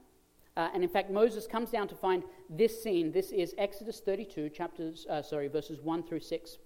Uh, 0.58 0.70
and 0.74 0.84
in 0.84 0.90
fact, 0.90 1.12
Moses 1.12 1.46
comes 1.46 1.70
down 1.70 1.88
to 1.90 1.96
find 1.96 2.24
this 2.50 2.82
scene. 2.82 3.12
This 3.12 3.32
is 3.32 3.54
Exodus 3.60 4.00
32, 4.00 4.50
chapters, 4.50 5.06
uh, 5.08 5.22
sorry, 5.22 5.48
verses 5.48 5.80
1 5.80 6.04
through 6.04 6.22
6. 6.22 6.58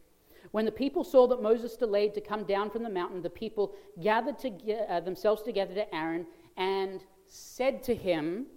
When 0.51 0.65
the 0.65 0.71
people 0.71 1.03
saw 1.03 1.27
that 1.27 1.41
Moses 1.41 1.75
delayed 1.75 2.13
to 2.15 2.21
come 2.21 2.43
down 2.43 2.69
from 2.69 2.83
the 2.83 2.89
mountain, 2.89 3.21
the 3.21 3.29
people 3.29 3.73
gathered 4.01 4.37
to, 4.39 4.73
uh, 4.89 4.99
themselves 4.99 5.41
together 5.41 5.73
to 5.73 5.95
Aaron 5.95 6.25
and 6.57 7.03
said 7.27 7.83
to 7.83 7.95
him, 7.95 8.47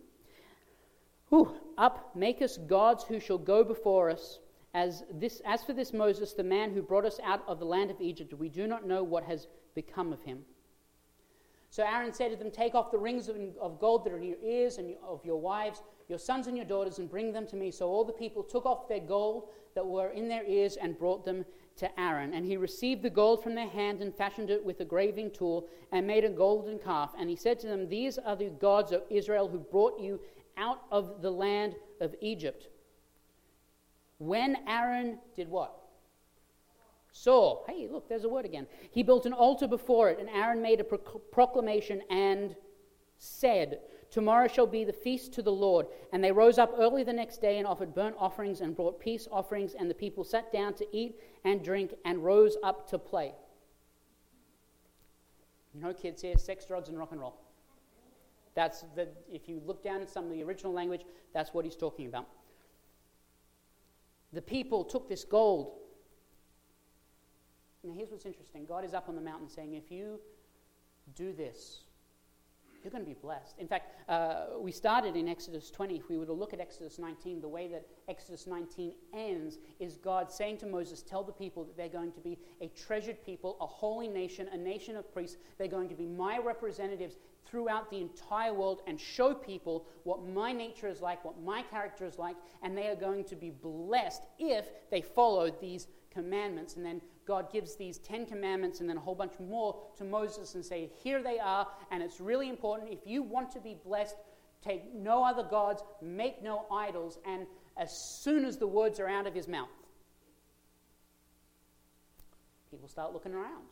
Up, 1.79 2.15
make 2.15 2.43
us 2.43 2.59
gods 2.59 3.05
who 3.05 3.21
shall 3.21 3.39
go 3.39 3.65
before 3.65 4.11
us. 4.11 4.41
As, 4.75 5.05
this, 5.11 5.41
as 5.47 5.65
for 5.65 5.73
this 5.73 5.93
Moses, 5.95 6.35
the 6.35 6.45
man 6.45 6.73
who 6.73 6.83
brought 6.83 7.07
us 7.07 7.19
out 7.25 7.43
of 7.49 7.59
the 7.59 7.65
land 7.65 7.91
of 7.91 8.01
Egypt, 8.01 8.35
we 8.35 8.51
do 8.51 8.67
not 8.67 8.87
know 8.87 9.03
what 9.03 9.25
has 9.25 9.49
become 9.75 10.13
of 10.13 10.23
him. 10.23 10.45
So 11.71 11.83
Aaron 11.83 12.13
said 12.13 12.31
to 12.31 12.37
them, 12.37 12.51
Take 12.51 12.75
off 12.75 12.91
the 12.91 12.99
rings 12.99 13.29
of, 13.29 13.37
of 13.61 13.81
gold 13.81 14.05
that 14.05 14.13
are 14.13 14.19
in 14.19 14.25
your 14.25 14.43
ears 14.43 14.79
and 14.79 14.95
of 15.07 15.25
your 15.25 15.41
wives, 15.41 15.83
your 16.09 16.19
sons 16.19 16.47
and 16.47 16.57
your 16.57 16.67
daughters, 16.67 16.99
and 16.99 17.11
bring 17.11 17.33
them 17.33 17.47
to 17.49 17.57
me. 17.57 17.71
So 17.71 17.89
all 17.89 18.05
the 18.05 18.13
people 18.13 18.43
took 18.43 18.67
off 18.67 18.89
their 18.89 19.01
gold 19.01 19.49
that 19.75 19.85
were 19.87 20.11
in 20.11 20.29
their 20.29 20.45
ears 20.45 20.77
and 20.77 20.99
brought 20.99 21.25
them 21.25 21.45
to 21.77 22.01
Aaron. 22.01 22.35
And 22.35 22.45
he 22.45 22.57
received 22.57 23.03
the 23.03 23.11
gold 23.11 23.43
from 23.43 23.55
their 23.55 23.69
hand 23.69 24.01
and 24.01 24.15
fashioned 24.15 24.51
it 24.51 24.65
with 24.65 24.81
a 24.81 24.85
graving 24.85 25.31
tool 25.31 25.69
and 25.93 26.07
made 26.07 26.25
a 26.25 26.31
golden 26.31 26.79
calf. 26.79 27.15
And 27.19 27.29
he 27.29 27.37
said 27.37 27.59
to 27.61 27.67
them, 27.67 27.89
These 27.89 28.19
are 28.19 28.37
the 28.37 28.51
gods 28.51 28.93
of 28.93 29.03
Israel 29.11 29.49
who 29.49 29.59
brought 29.59 30.01
you 30.01 30.21
out 30.57 30.83
of 30.91 31.23
the 31.23 31.31
land 31.31 31.75
of 32.01 32.15
Egypt. 32.21 32.69
When 34.19 34.57
Aaron 34.67 35.19
did 35.35 35.49
what? 35.49 35.83
Saw. 37.13 37.65
Hey, 37.67 37.89
look, 37.91 38.09
there's 38.09 38.25
a 38.25 38.29
word 38.29 38.45
again. 38.45 38.67
He 38.91 39.03
built 39.03 39.27
an 39.27 39.33
altar 39.33 39.67
before 39.67 40.11
it, 40.11 40.19
and 40.19 40.29
Aaron 40.29 40.61
made 40.61 40.81
a 40.81 40.85
proclamation 40.85 42.03
and 42.11 42.57
said, 43.19 43.81
Tomorrow 44.11 44.49
shall 44.49 44.67
be 44.67 44.85
the 44.85 44.93
feast 44.93 45.33
to 45.35 45.43
the 45.43 45.53
Lord. 45.53 45.87
And 46.13 46.23
they 46.23 46.33
rose 46.33 46.59
up 46.59 46.73
early 46.79 47.03
the 47.03 47.13
next 47.13 47.41
day 47.41 47.59
and 47.59 47.67
offered 47.67 47.95
burnt 47.95 48.17
offerings 48.19 48.61
and 48.61 48.75
brought 48.75 49.01
peace 49.01 49.29
offerings, 49.31 49.75
and 49.75 49.91
the 49.91 49.95
people 49.95 50.25
sat 50.25 50.53
down 50.53 50.75
to 50.75 50.87
eat 50.97 51.21
and 51.45 51.63
drink 51.63 51.95
and 52.05 52.25
rose 52.25 52.57
up 52.63 52.89
to 52.91 52.99
play. 52.99 53.33
No 55.75 55.93
kids 55.93 56.23
here, 56.23 56.39
sex, 56.39 56.65
drugs, 56.65 56.89
and 56.89 56.99
rock 56.99 57.13
and 57.13 57.21
roll. 57.21 57.37
That's 58.55 58.85
the, 58.95 59.09
if 59.31 59.49
you 59.49 59.61
look 59.67 59.85
down 59.85 60.01
at 60.01 60.09
some 60.09 60.25
of 60.25 60.31
the 60.31 60.43
original 60.43 60.73
language, 60.73 61.03
that's 61.35 61.53
what 61.53 61.65
he's 61.65 61.77
talking 61.77 62.07
about. 62.07 62.27
The 64.33 64.41
people 64.41 64.83
took 64.85 65.09
this 65.09 65.25
gold. 65.25 65.75
Now, 67.85 67.93
here's 67.95 68.11
what's 68.11 68.25
interesting 68.25 68.65
God 68.65 68.85
is 68.85 68.95
up 68.95 69.09
on 69.09 69.15
the 69.15 69.21
mountain 69.21 69.49
saying, 69.49 69.75
if 69.75 69.91
you 69.91 70.19
do 71.15 71.33
this, 71.33 71.81
you're 72.87 72.93
going 72.93 73.05
to 73.05 73.11
be 73.11 73.21
blessed. 73.21 73.59
In 73.59 73.67
fact, 73.67 73.97
uh, 74.09 74.61
we 74.61 74.71
started 74.71 75.17
in 75.17 75.27
Exodus 75.27 75.73
20. 75.73 75.97
If 75.97 76.09
we 76.09 76.19
were 76.19 76.27
to 76.27 76.33
look 76.33 76.55
at 76.55 76.61
Exodus 76.61 77.01
19, 77.01 77.41
the 77.41 77.49
way 77.49 77.67
that 77.67 77.85
Exodus 78.09 78.47
19 78.47 78.93
ends 79.13 79.59
is 79.81 79.97
God 79.97 80.31
saying 80.31 80.59
to 80.59 80.67
Moses, 80.67 81.03
Tell 81.03 81.25
the 81.25 81.33
people 81.33 81.65
that 81.65 81.77
they're 81.77 81.89
going 81.89 82.13
to 82.13 82.21
be 82.21 82.39
a 82.61 82.69
treasured 82.69 83.25
people, 83.25 83.57
a 83.61 83.67
holy 83.67 84.07
nation, 84.07 84.49
a 84.53 84.57
nation 84.57 84.95
of 84.95 85.13
priests. 85.13 85.37
They're 85.59 85.67
going 85.67 85.89
to 85.89 85.97
be 85.97 86.07
my 86.07 86.39
representatives 86.39 87.17
throughout 87.45 87.91
the 87.91 88.01
entire 88.01 88.55
world 88.55 88.83
and 88.87 89.01
show 89.01 89.35
people 89.35 89.89
what 90.05 90.25
my 90.25 90.53
nature 90.53 90.87
is 90.87 91.01
like, 91.01 91.25
what 91.25 91.43
my 91.43 91.63
character 91.63 92.07
is 92.07 92.21
like, 92.21 92.37
and 92.63 92.79
they 92.79 92.87
are 92.87 92.95
going 92.95 93.25
to 93.25 93.35
be 93.35 93.51
blessed 93.51 94.23
if 94.39 94.67
they 94.93 95.03
follow 95.03 95.51
these 95.51 95.89
commandments. 96.13 96.77
And 96.77 96.87
then 96.87 97.01
God 97.27 97.53
gives 97.53 97.75
these 97.75 97.99
Ten 97.99 98.25
Commandments 98.25 98.81
and 98.81 98.89
then 98.89 98.97
a 98.97 99.01
whole 99.01 99.15
bunch 99.15 99.33
more 99.41 99.77
to 99.99 100.05
Moses 100.05 100.55
and 100.55 100.65
say, 100.65 100.91
Here 101.03 101.23
they 101.23 101.39
are, 101.39 101.67
and 101.91 102.03
it's 102.03 102.21
really 102.21 102.49
important. 102.49 102.93
If 102.93 103.01
you 103.05 103.23
want 103.23 103.51
to 103.53 103.61
be 103.61 103.77
blessed, 103.85 104.17
take 104.63 104.95
no 104.95 105.25
other 105.25 105.43
gods, 105.43 105.83
make 106.01 106.43
no 106.43 106.67
idols, 106.71 107.19
and 107.27 107.47
as 107.77 107.91
soon 107.93 108.45
as 108.45 108.57
the 108.57 108.67
words 108.67 109.01
are 109.01 109.09
out 109.09 109.27
of 109.27 109.35
his 109.35 109.49
mouth, 109.49 109.69
people 112.71 112.89
start 112.89 113.13
looking 113.13 113.35
around. 113.35 113.65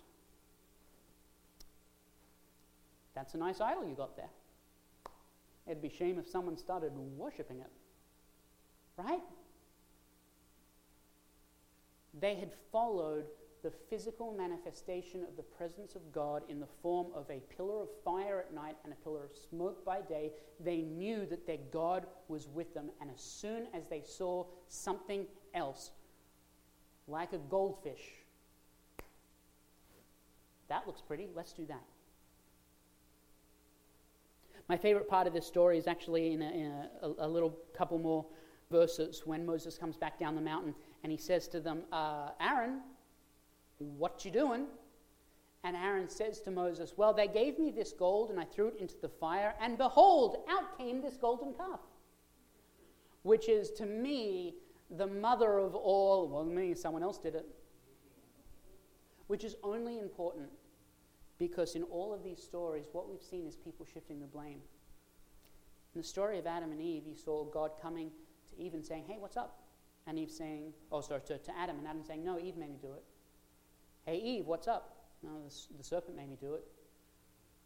That's 3.14 3.35
a 3.35 3.38
nice 3.38 3.61
idol 3.61 3.87
you 3.87 3.95
got 3.95 4.17
there. 4.17 4.31
It'd 5.67 5.81
be 5.81 5.88
shame 5.88 6.19
if 6.19 6.29
someone 6.29 6.57
started 6.57 6.93
worshipping 7.17 7.61
it. 7.61 7.71
Right? 8.97 9.23
They 12.21 12.35
had 12.35 12.53
followed 12.71 13.25
the 13.64 13.72
physical 13.88 14.31
manifestation 14.37 15.22
of 15.22 15.37
the 15.38 15.42
presence 15.42 15.94
of 15.94 16.12
God 16.12 16.42
in 16.50 16.61
the 16.61 16.68
form 16.83 17.07
of 17.14 17.31
a 17.31 17.40
pillar 17.57 17.83
of 17.83 17.88
fire 18.05 18.44
at 18.46 18.55
night 18.55 18.77
and 18.85 18.92
a 18.92 18.96
pillar 18.96 19.24
of 19.24 19.31
smoke 19.48 19.83
by 19.87 20.03
day, 20.03 20.33
they 20.61 20.83
knew 20.83 21.24
that 21.24 21.46
their 21.46 21.59
God 21.72 22.07
was 22.29 22.46
with 22.46 22.74
them. 22.74 22.90
And 23.00 23.11
as 23.11 23.22
soon 23.22 23.66
as 23.72 23.87
they 23.87 24.03
saw 24.05 24.44
something 24.68 25.24
else, 25.55 25.92
like 27.09 27.33
a 27.33 27.38
goldfish, 27.38 28.03
that 30.68 30.87
looks 30.87 31.00
pretty, 31.00 31.29
let's 31.35 31.55
do 31.55 31.64
that. 31.64 31.83
My 34.68 34.77
favorite 34.77 35.09
part 35.09 35.27
of 35.27 35.33
this 35.33 35.46
story 35.46 35.79
is 35.79 35.87
actually 35.87 36.33
in 36.33 36.42
a, 36.42 36.50
in 36.50 36.72
a, 37.03 37.27
a 37.27 37.29
little 37.29 37.59
couple 37.74 37.98
more 37.98 38.27
verses 38.70 39.22
when 39.24 39.46
Moses 39.46 39.79
comes 39.79 39.96
back 39.96 40.18
down 40.18 40.35
the 40.35 40.42
mountain 40.42 40.74
and 41.03 41.11
he 41.11 41.18
says 41.18 41.48
to 41.48 41.61
them, 41.61 41.85
uh, 41.92 42.31
Aaron, 42.40 42.81
what 43.79 44.25
you 44.25 44.31
doing? 44.31 44.67
And 45.65 45.77
Aaron 45.77 46.09
says 46.09 46.41
to 46.43 46.51
Moses, 46.51 46.93
Well, 46.97 47.15
they 47.15 47.27
gave 47.27 47.59
me 47.59 47.71
this 47.71 47.93
gold, 47.93 48.31
and 48.31 48.39
I 48.39 48.45
threw 48.45 48.69
it 48.69 48.77
into 48.79 48.97
the 49.01 49.09
fire, 49.09 49.55
and 49.61 49.79
behold, 49.79 50.45
out 50.49 50.77
came 50.79 51.01
this 51.01 51.17
golden 51.17 51.55
calf. 51.55 51.81
Which 53.23 53.49
is 53.49 53.71
to 53.73 53.87
me 53.87 54.57
the 54.91 55.07
mother 55.07 55.59
of 55.59 55.75
all, 55.75 56.29
well, 56.29 56.45
me, 56.45 56.75
someone 56.75 57.03
else 57.03 57.19
did 57.19 57.35
it. 57.35 57.47
Which 59.27 59.43
is 59.43 59.57
only 59.63 59.99
important 59.99 60.51
because 61.39 61.75
in 61.75 61.83
all 61.85 62.13
of 62.13 62.23
these 62.23 62.43
stories, 62.43 62.85
what 62.93 63.09
we've 63.09 63.23
seen 63.23 63.47
is 63.47 63.57
people 63.57 63.87
shifting 63.87 64.21
the 64.21 64.27
blame. 64.27 64.61
In 65.95 66.01
the 66.01 66.07
story 66.07 66.39
of 66.39 66.47
Adam 66.47 66.73
and 66.73 66.81
Eve, 66.81 67.05
you 67.07 67.15
saw 67.15 67.45
God 67.45 67.73
coming 67.81 68.11
to 68.51 68.63
Eve 68.63 68.75
and 68.75 68.85
saying, 68.85 69.05
Hey, 69.09 69.17
what's 69.19 69.37
up? 69.37 69.63
And 70.07 70.19
Eve 70.19 70.31
saying, 70.31 70.75
Oh, 70.93 71.01
sorry, 71.01 71.23
to, 71.27 71.39
to 71.39 71.59
Adam, 71.59 71.79
and 71.79 71.87
Adam 71.87 72.05
saying, 72.05 72.25
No, 72.25 72.39
Eve 72.39 72.57
made 72.57 72.71
me 72.71 72.79
do 72.81 72.93
it. 72.93 73.03
Hey, 74.07 74.19
Eve, 74.19 74.47
what's 74.47 74.69
up? 74.69 74.97
No, 75.23 75.31
the, 75.43 75.79
the 75.79 75.85
serpent 75.85 76.17
made 76.17 76.29
me 76.29 76.37
do 76.38 76.55
it. 76.55 76.64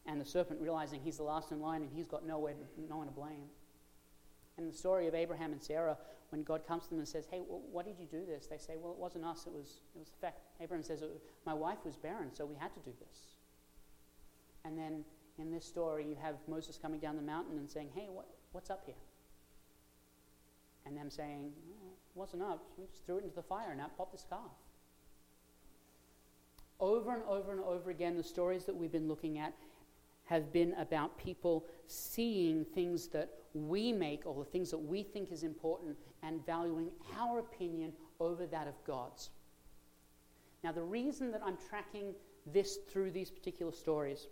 And 0.06 0.20
the 0.20 0.24
serpent 0.24 0.60
realizing 0.60 1.00
he's 1.02 1.16
the 1.16 1.24
last 1.24 1.50
in 1.50 1.60
line 1.60 1.82
and 1.82 1.90
he's 1.92 2.06
got 2.06 2.26
nowhere 2.26 2.54
to, 2.54 2.82
no 2.88 2.98
one 2.98 3.06
to 3.06 3.12
blame. 3.12 3.50
And 4.56 4.72
the 4.72 4.76
story 4.76 5.06
of 5.06 5.14
Abraham 5.14 5.52
and 5.52 5.62
Sarah, 5.62 5.98
when 6.30 6.42
God 6.44 6.66
comes 6.66 6.84
to 6.84 6.90
them 6.90 6.98
and 6.98 7.08
says, 7.08 7.26
Hey, 7.30 7.40
well, 7.46 7.62
why 7.70 7.82
did 7.82 7.98
you 7.98 8.06
do 8.06 8.24
this? 8.24 8.46
They 8.46 8.58
say, 8.58 8.74
Well, 8.80 8.92
it 8.92 8.98
wasn't 8.98 9.24
us, 9.24 9.46
it 9.46 9.52
was, 9.52 9.80
it 9.94 9.98
was 9.98 10.08
the 10.08 10.16
fact. 10.20 10.40
Abraham 10.60 10.82
says, 10.82 11.02
uh, 11.02 11.06
My 11.44 11.54
wife 11.54 11.78
was 11.84 11.96
barren, 11.96 12.30
so 12.32 12.46
we 12.46 12.54
had 12.56 12.72
to 12.74 12.80
do 12.80 12.92
this. 13.00 13.18
And 14.64 14.78
then 14.78 15.04
in 15.38 15.50
this 15.50 15.64
story, 15.64 16.06
you 16.08 16.16
have 16.20 16.36
Moses 16.46 16.78
coming 16.80 17.00
down 17.00 17.16
the 17.16 17.22
mountain 17.22 17.58
and 17.58 17.68
saying, 17.68 17.90
Hey, 17.94 18.06
what, 18.10 18.26
what's 18.52 18.70
up 18.70 18.82
here? 18.86 18.94
And 20.86 20.96
them 20.96 21.10
saying, 21.10 21.52
well, 21.68 21.92
it 21.92 22.18
wasn't 22.18 22.42
us, 22.42 22.60
we 22.78 22.86
just 22.86 23.04
threw 23.04 23.18
it 23.18 23.24
into 23.24 23.36
the 23.36 23.42
fire 23.42 23.72
and 23.72 23.80
out 23.80 23.94
popped 23.96 24.12
this 24.12 24.24
calf. 24.28 24.40
Over 26.80 27.14
and 27.14 27.22
over 27.28 27.52
and 27.52 27.60
over 27.60 27.90
again, 27.90 28.16
the 28.16 28.22
stories 28.22 28.64
that 28.66 28.76
we've 28.76 28.92
been 28.92 29.08
looking 29.08 29.38
at 29.38 29.52
have 30.24 30.52
been 30.52 30.74
about 30.74 31.16
people 31.18 31.66
seeing 31.86 32.64
things 32.64 33.08
that 33.08 33.30
we 33.54 33.92
make 33.92 34.26
or 34.26 34.44
the 34.44 34.50
things 34.50 34.70
that 34.70 34.78
we 34.78 35.02
think 35.02 35.32
is 35.32 35.42
important 35.42 35.96
and 36.22 36.44
valuing 36.44 36.90
our 37.18 37.38
opinion 37.38 37.92
over 38.20 38.46
that 38.46 38.68
of 38.68 38.74
God's. 38.84 39.30
Now, 40.62 40.72
the 40.72 40.82
reason 40.82 41.32
that 41.32 41.40
I'm 41.44 41.56
tracking 41.68 42.14
this 42.52 42.78
through 42.90 43.10
these 43.10 43.30
particular 43.30 43.72
stories. 43.72 44.26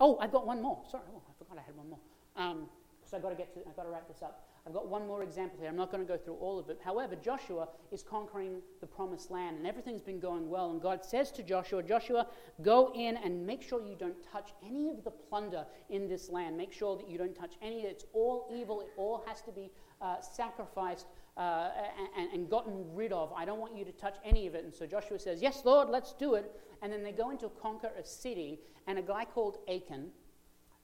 Oh, 0.00 0.18
I've 0.20 0.32
got 0.32 0.46
one 0.46 0.60
more. 0.60 0.82
Sorry, 0.90 1.04
oh, 1.14 1.22
I 1.28 1.32
forgot 1.38 1.58
I 1.58 1.66
had 1.66 1.76
one 1.76 1.88
more. 1.88 1.98
Um, 2.36 2.68
so 3.04 3.16
I've 3.16 3.22
got 3.22 3.30
to 3.30 3.36
get 3.36 3.54
to, 3.54 3.60
I've 3.68 3.76
got 3.76 3.84
to 3.84 3.90
wrap 3.90 4.08
this 4.08 4.22
up. 4.22 4.48
I've 4.66 4.72
got 4.72 4.88
one 4.88 5.06
more 5.06 5.22
example 5.22 5.60
here. 5.60 5.68
I'm 5.68 5.76
not 5.76 5.92
going 5.92 6.04
to 6.04 6.12
go 6.12 6.18
through 6.18 6.34
all 6.34 6.58
of 6.58 6.68
it. 6.70 6.80
However, 6.84 7.14
Joshua 7.14 7.68
is 7.92 8.02
conquering 8.02 8.60
the 8.80 8.86
promised 8.86 9.30
land, 9.30 9.58
and 9.58 9.66
everything's 9.66 10.02
been 10.02 10.18
going 10.18 10.50
well. 10.50 10.72
And 10.72 10.82
God 10.82 11.04
says 11.04 11.30
to 11.32 11.44
Joshua, 11.44 11.84
Joshua, 11.84 12.26
go 12.62 12.92
in 12.96 13.16
and 13.18 13.46
make 13.46 13.62
sure 13.62 13.80
you 13.80 13.94
don't 13.94 14.16
touch 14.32 14.50
any 14.64 14.90
of 14.90 15.04
the 15.04 15.12
plunder 15.12 15.64
in 15.88 16.08
this 16.08 16.28
land. 16.30 16.56
Make 16.56 16.72
sure 16.72 16.96
that 16.96 17.08
you 17.08 17.16
don't 17.16 17.34
touch 17.34 17.54
any. 17.62 17.82
It's 17.82 18.06
all 18.12 18.50
evil. 18.52 18.80
It 18.80 18.88
all 18.96 19.22
has 19.28 19.40
to 19.42 19.52
be 19.52 19.70
uh, 20.02 20.20
sacrificed 20.20 21.06
uh, 21.36 21.70
and, 22.18 22.32
and 22.32 22.50
gotten 22.50 22.84
rid 22.92 23.12
of. 23.12 23.32
I 23.36 23.44
don't 23.44 23.60
want 23.60 23.76
you 23.76 23.84
to 23.84 23.92
touch 23.92 24.16
any 24.24 24.48
of 24.48 24.56
it. 24.56 24.64
And 24.64 24.74
so 24.74 24.84
Joshua 24.84 25.20
says, 25.20 25.40
Yes, 25.40 25.62
Lord, 25.64 25.90
let's 25.90 26.12
do 26.12 26.34
it. 26.34 26.60
And 26.82 26.92
then 26.92 27.04
they 27.04 27.12
go 27.12 27.30
into 27.30 27.48
conquer 27.50 27.92
a 27.96 28.04
city, 28.04 28.58
and 28.88 28.98
a 28.98 29.02
guy 29.02 29.26
called 29.26 29.58
Achan 29.68 30.08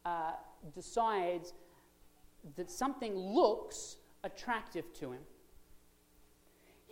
uh, 0.04 0.32
decides 0.72 1.52
that 2.56 2.70
something 2.70 3.16
looks 3.16 3.96
attractive 4.24 4.92
to 4.94 5.12
him. 5.12 5.20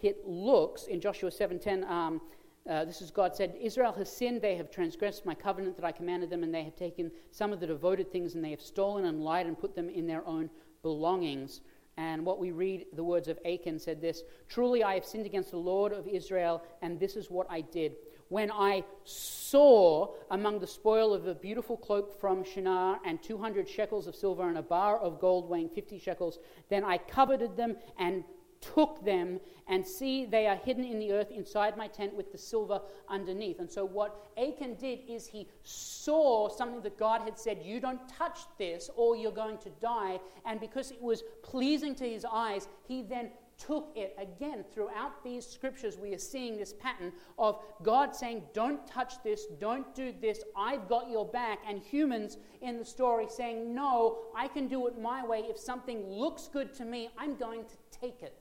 It 0.03 0.27
looks, 0.27 0.85
in 0.85 1.01
Joshua 1.01 1.31
7.10, 1.31 1.89
um, 1.89 2.21
uh, 2.69 2.85
this 2.85 3.03
is 3.03 3.11
God 3.11 3.35
said, 3.35 3.55
Israel 3.61 3.93
has 3.93 4.15
sinned, 4.15 4.41
they 4.41 4.57
have 4.57 4.71
transgressed 4.71 5.27
my 5.27 5.35
covenant 5.35 5.77
that 5.77 5.85
I 5.85 5.93
commanded 5.93 6.31
them, 6.31 6.43
and 6.43 6.55
they 6.55 6.63
have 6.63 6.77
taken 6.77 7.11
some 7.31 7.53
of 7.53 7.61
the 7.61 7.67
devoted 7.67 8.13
things, 8.13 8.35
and 8.35 8.45
they 8.45 8.51
have 8.51 8.61
stolen 8.61 9.07
and 9.07 9.23
lied 9.23 9.47
and 9.47 9.59
put 9.59 9.75
them 9.75 9.89
in 9.89 10.07
their 10.07 10.27
own 10.27 10.51
belongings. 10.83 11.61
And 11.97 12.25
what 12.25 12.39
we 12.39 12.51
read, 12.51 12.87
the 12.95 13.05
words 13.05 13.29
of 13.29 13.39
Achan 13.45 13.79
said 13.79 14.01
this 14.01 14.23
Truly 14.49 14.83
I 14.83 14.95
have 14.95 15.05
sinned 15.05 15.27
against 15.27 15.51
the 15.51 15.59
Lord 15.59 15.93
of 15.93 16.07
Israel, 16.07 16.63
and 16.83 16.99
this 16.99 17.17
is 17.17 17.31
what 17.31 17.47
I 17.51 17.61
did 17.61 17.97
when 18.31 18.51
I 18.51 18.85
saw 19.05 20.15
among 20.31 20.61
the 20.61 20.67
spoil 20.67 21.13
of 21.13 21.27
a 21.27 21.35
beautiful 21.35 21.77
cloak 21.77 22.19
from 22.19 22.45
Shinar 22.45 23.01
and 23.05 23.21
200 23.23 23.69
shekels 23.69 24.07
of 24.07 24.15
silver 24.15 24.49
and 24.49 24.57
a 24.57 24.63
bar 24.63 24.99
of 24.99 25.21
gold 25.21 25.49
weighing 25.49 25.69
50 25.69 25.99
shekels, 25.99 26.39
then 26.69 26.85
I 26.85 26.99
coveted 26.99 27.57
them 27.57 27.77
and 27.99 28.25
took 28.61 29.05
them, 29.05 29.41
and 29.69 29.87
see, 29.87 30.27
they 30.27 30.47
are 30.47 30.57
hidden 30.57 30.85
in 30.85 30.99
the 30.99 31.13
earth 31.13 31.31
inside 31.31 31.77
my 31.77 31.87
tent 31.87 32.15
with 32.15 32.31
the 32.31 32.39
silver 32.39 32.81
underneath. 33.09 33.59
And 33.59 33.71
so, 33.71 33.85
what 33.85 34.29
Achan 34.37 34.75
did 34.75 35.01
is 35.09 35.27
he 35.27 35.49
saw 35.63 36.49
something 36.49 36.83
that 36.83 36.99
God 36.99 37.23
had 37.23 37.39
said, 37.39 37.61
You 37.65 37.81
don't 37.81 38.07
touch 38.09 38.41
this, 38.59 38.91
or 38.97 39.17
you're 39.17 39.33
going 39.33 39.59
to 39.59 39.71
die. 39.81 40.21
And 40.45 40.61
because 40.61 40.91
it 40.91 41.01
was 41.01 41.23
pleasing 41.43 41.95
to 41.97 42.09
his 42.09 42.27
eyes, 42.31 42.69
he 42.87 43.03
then 43.03 43.31
took 43.65 43.93
it. 43.95 44.17
Again, 44.19 44.65
throughout 44.73 45.23
these 45.23 45.47
scriptures, 45.47 45.99
we 45.99 46.15
are 46.15 46.19
seeing 46.19 46.57
this 46.57 46.73
pattern 46.73 47.13
of 47.39 47.61
God 47.83 48.17
saying, 48.17 48.43
Don't 48.55 48.87
touch 48.87 49.23
this, 49.23 49.47
don't 49.61 49.95
do 49.95 50.13
this, 50.21 50.43
I've 50.57 50.89
got 50.89 51.11
your 51.11 51.27
back. 51.27 51.61
And 51.69 51.81
humans 51.81 52.39
in 52.63 52.79
the 52.79 52.85
story 52.85 53.27
saying, 53.29 53.75
No, 53.75 54.19
I 54.37 54.49
can 54.49 54.69
do 54.69 54.87
it 54.87 55.01
my 55.01 55.25
way. 55.25 55.45
If 55.49 55.59
something 55.59 56.09
looks 56.09 56.49
good 56.49 56.73
to 56.75 56.85
me, 56.85 57.11
I'm 57.19 57.37
going 57.37 57.65
to 57.65 57.99
take 57.99 58.23
it. 58.23 58.35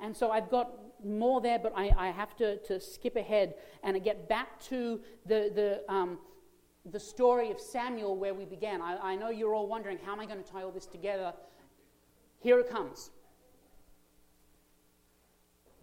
And 0.00 0.14
so 0.14 0.30
I've 0.30 0.50
got 0.50 0.72
more 1.04 1.40
there, 1.40 1.58
but 1.58 1.72
I, 1.74 1.90
I 1.96 2.08
have 2.08 2.36
to, 2.36 2.58
to 2.58 2.80
skip 2.80 3.16
ahead 3.16 3.54
and 3.82 3.96
I 3.96 3.98
get 3.98 4.28
back 4.28 4.60
to 4.64 5.00
the, 5.24 5.50
the, 5.54 5.92
um, 5.92 6.18
the 6.90 7.00
story 7.00 7.50
of 7.50 7.60
Samuel 7.60 8.16
where 8.16 8.34
we 8.34 8.44
began. 8.44 8.82
I, 8.82 8.96
I 8.96 9.16
know 9.16 9.30
you're 9.30 9.54
all 9.54 9.66
wondering, 9.66 9.98
how 10.04 10.12
am 10.12 10.20
I 10.20 10.26
going 10.26 10.42
to 10.42 10.50
tie 10.50 10.62
all 10.62 10.70
this 10.70 10.86
together? 10.86 11.32
Here 12.40 12.58
it 12.58 12.68
comes. 12.68 13.10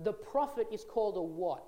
The 0.03 0.13
prophet 0.13 0.67
is 0.71 0.83
called 0.83 1.17
a 1.17 1.21
what? 1.21 1.65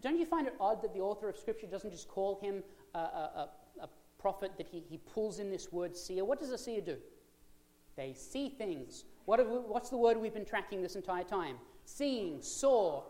Don't 0.00 0.18
you 0.18 0.26
find 0.26 0.46
it 0.46 0.54
odd 0.60 0.82
that 0.82 0.94
the 0.94 1.00
author 1.00 1.28
of 1.28 1.36
Scripture 1.36 1.66
doesn't 1.66 1.90
just 1.90 2.08
call 2.08 2.38
him 2.40 2.62
a, 2.94 2.98
a, 2.98 3.50
a, 3.80 3.88
prophet, 4.18 4.52
that 4.56 4.68
he, 4.68 4.84
he 4.88 4.98
pulls 4.98 5.40
in 5.40 5.50
this 5.50 5.72
word 5.72 5.96
seer? 5.96 6.24
What 6.24 6.38
does 6.38 6.50
a 6.50 6.58
seer 6.58 6.80
do? 6.80 6.96
They 7.96 8.14
see 8.14 8.48
things. 8.48 9.04
What 9.24 9.44
we, 9.44 9.56
what's 9.56 9.90
the 9.90 9.96
word 9.96 10.16
we've 10.16 10.32
been 10.32 10.44
tracking 10.44 10.80
this 10.82 10.94
entire 10.94 11.24
time? 11.24 11.56
Seeing, 11.84 12.40
saw, 12.40 13.02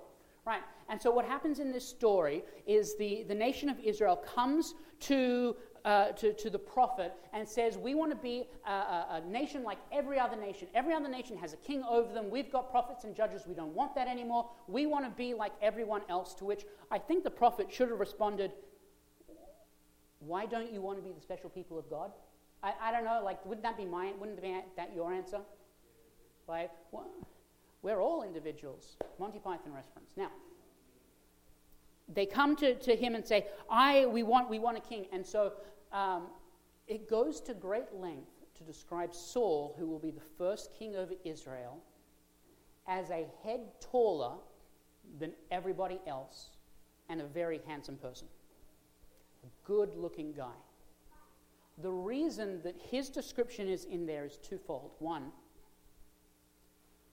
Right. 0.45 0.62
And 0.88 1.01
so 1.01 1.11
what 1.12 1.25
happens 1.25 1.61
in 1.61 1.71
this 1.71 1.87
story 1.87 2.42
is 2.66 2.97
the, 2.97 3.25
the 3.29 3.35
nation 3.35 3.68
of 3.68 3.79
Israel 3.79 4.16
comes 4.16 4.75
to, 5.01 5.55
uh, 5.85 6.09
to, 6.12 6.33
to 6.35 6.49
the 6.49 6.59
prophet 6.59 7.12
and 7.33 7.49
says, 7.49 7.77
We 7.77 7.95
want 7.95 8.12
to 8.12 8.16
be 8.16 8.45
a, 8.66 8.71
a, 8.71 9.23
a, 9.25 9.29
nation 9.29 9.64
like 9.64 9.79
every 9.90 10.18
other 10.18 10.37
nation. 10.37 10.68
Every 10.75 10.95
other 10.95 11.09
nation 11.09 11.37
has 11.38 11.53
a 11.53 11.57
king 11.57 11.83
over 11.88 12.12
them. 12.12 12.31
We've 12.31 12.51
got 12.53 12.71
prophets 12.71 13.05
and 13.05 13.16
judges. 13.16 13.47
We 13.47 13.55
don't 13.55 13.75
want 13.75 13.95
that 13.97 14.07
anymore. 14.07 14.49
We 14.68 14.87
want 14.87 15.05
to 15.05 15.11
be 15.11 15.35
like 15.35 15.53
everyone 15.61 16.03
else. 16.09 16.35
To 16.35 16.45
which 16.45 16.64
I 16.90 16.99
think 16.99 17.25
the 17.25 17.31
prophet 17.31 17.66
should 17.71 17.88
have 17.88 17.99
responded, 17.99 18.53
Why 20.21 20.47
don't 20.47 20.73
you 20.73 20.81
want 20.81 20.99
to 20.99 21.03
be 21.03 21.12
the 21.12 21.21
special 21.21 21.51
people 21.51 21.79
of 21.79 21.90
God? 21.90 22.12
I, 22.62 22.73
I 22.81 22.92
don't 22.92 23.05
know. 23.05 23.21
Like, 23.25 23.45
wouldn't 23.45 23.64
that 23.64 23.77
be 23.77 23.85
my, 23.85 24.12
wouldn't 24.18 24.40
that 24.77 24.90
your 24.95 25.12
answer? 25.12 25.40
Like, 26.47 26.71
well, 26.92 27.11
we're 27.83 28.01
all 28.01 28.23
individuals. 28.23 28.97
Monty 29.18 29.40
Python 29.40 29.73
reference. 29.73 30.12
Now, 30.16 30.31
they 32.14 32.27
come 32.27 32.57
to, 32.57 32.75
to 32.75 32.97
him 32.97 33.14
and 33.14 33.27
say, 33.27 33.47
I, 33.71 34.07
we 34.07 34.23
want, 34.23 34.49
we 34.49 34.59
want 34.59 34.77
a 34.77 34.81
king. 34.81 35.07
And 35.12 35.27
so 35.27 35.55
um, 35.92 36.28
it 36.87 37.09
goes 37.09 37.40
to 37.42 37.55
great 37.55 37.92
length 37.94 38.31
to 38.57 38.64
describe 38.64 39.14
Saul, 39.14 39.74
who 39.78 39.87
will 39.87 39.98
be 39.98 40.11
the 40.11 40.22
first 40.38 40.70
king 40.78 40.96
over 40.96 41.14
Israel, 41.24 41.78
as 42.87 43.11
a 43.11 43.26
head 43.42 43.61
taller 43.81 44.35
than 45.18 45.33
everybody 45.50 46.00
else 46.07 46.50
and 47.09 47.20
a 47.20 47.24
very 47.24 47.61
handsome 47.66 47.96
person. 47.96 48.26
A 49.44 49.66
good 49.66 49.94
looking 49.94 50.33
guy. 50.33 50.55
The 51.78 51.90
reason 51.90 52.61
that 52.62 52.76
his 52.90 53.09
description 53.09 53.68
is 53.68 53.85
in 53.85 54.07
there 54.07 54.24
is 54.24 54.37
twofold. 54.37 54.92
One, 54.98 55.33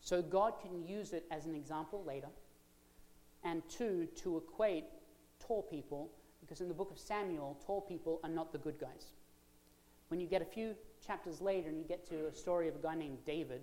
so 0.01 0.21
God 0.21 0.53
can 0.61 0.85
use 0.85 1.13
it 1.13 1.25
as 1.31 1.45
an 1.45 1.55
example 1.55 2.03
later. 2.05 2.29
And 3.43 3.61
two, 3.69 4.07
to 4.17 4.37
equate 4.37 4.85
tall 5.39 5.63
people, 5.63 6.11
because 6.49 6.62
in 6.62 6.67
the 6.67 6.73
book 6.73 6.89
of 6.89 6.97
Samuel, 6.97 7.55
tall 7.63 7.79
people 7.79 8.19
are 8.23 8.29
not 8.29 8.51
the 8.51 8.57
good 8.57 8.79
guys. 8.79 9.13
When 10.07 10.19
you 10.19 10.25
get 10.25 10.41
a 10.41 10.45
few 10.45 10.73
chapters 11.05 11.41
later 11.41 11.69
and 11.69 11.77
you 11.77 11.83
get 11.83 12.09
to 12.09 12.25
a 12.25 12.33
story 12.33 12.67
of 12.67 12.75
a 12.75 12.79
guy 12.79 12.95
named 12.95 13.19
David 13.23 13.62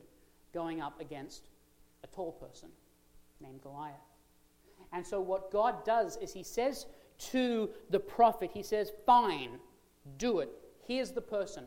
going 0.54 0.80
up 0.80 1.00
against 1.00 1.48
a 2.04 2.06
tall 2.06 2.30
person 2.30 2.68
named 3.40 3.60
Goliath. 3.60 3.96
And 4.92 5.04
so, 5.04 5.20
what 5.20 5.50
God 5.50 5.84
does 5.84 6.16
is 6.18 6.32
He 6.32 6.44
says 6.44 6.86
to 7.30 7.70
the 7.90 7.98
prophet, 7.98 8.50
He 8.54 8.62
says, 8.62 8.92
Fine, 9.04 9.58
do 10.16 10.38
it. 10.38 10.50
Here's 10.86 11.10
the 11.10 11.20
person. 11.20 11.64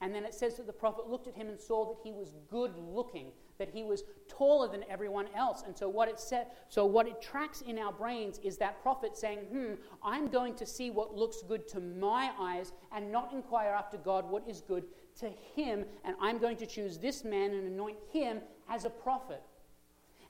And 0.00 0.12
then 0.12 0.24
it 0.24 0.34
says 0.34 0.56
that 0.56 0.66
the 0.66 0.72
prophet 0.72 1.08
looked 1.08 1.28
at 1.28 1.34
him 1.34 1.48
and 1.48 1.58
saw 1.58 1.86
that 1.88 1.96
he 2.02 2.12
was 2.12 2.34
good 2.50 2.76
looking 2.76 3.28
that 3.58 3.68
he 3.70 3.82
was 3.84 4.04
taller 4.28 4.68
than 4.68 4.84
everyone 4.88 5.28
else. 5.34 5.62
And 5.66 5.76
so 5.76 5.88
what 5.88 6.08
it 6.08 6.20
said, 6.20 6.48
so 6.68 6.84
what 6.84 7.06
it 7.06 7.20
tracks 7.22 7.62
in 7.62 7.78
our 7.78 7.92
brains 7.92 8.38
is 8.42 8.58
that 8.58 8.82
prophet 8.82 9.16
saying, 9.16 9.38
"Hmm, 9.46 9.74
I'm 10.02 10.28
going 10.28 10.54
to 10.56 10.66
see 10.66 10.90
what 10.90 11.14
looks 11.14 11.42
good 11.42 11.66
to 11.68 11.80
my 11.80 12.32
eyes 12.38 12.72
and 12.92 13.10
not 13.10 13.32
inquire 13.32 13.70
after 13.70 13.96
God 13.96 14.28
what 14.28 14.46
is 14.48 14.60
good 14.60 14.84
to 15.20 15.28
him, 15.28 15.84
and 16.04 16.16
I'm 16.20 16.38
going 16.38 16.56
to 16.58 16.66
choose 16.66 16.98
this 16.98 17.24
man 17.24 17.52
and 17.52 17.66
anoint 17.66 17.98
him 18.12 18.40
as 18.68 18.84
a 18.84 18.90
prophet." 18.90 19.42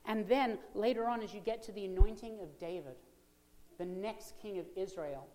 And 0.05 0.27
then 0.27 0.57
later 0.73 1.07
on 1.07 1.21
as 1.21 1.33
you 1.33 1.41
get 1.41 1.61
to 1.63 1.71
the 1.73 1.85
anointing 1.85 2.39
of 2.39 2.57
David, 2.59 2.95
the 3.77 3.85
next 3.85 4.39
king 4.41 4.57
of 4.57 4.65
Israel, 4.75 5.27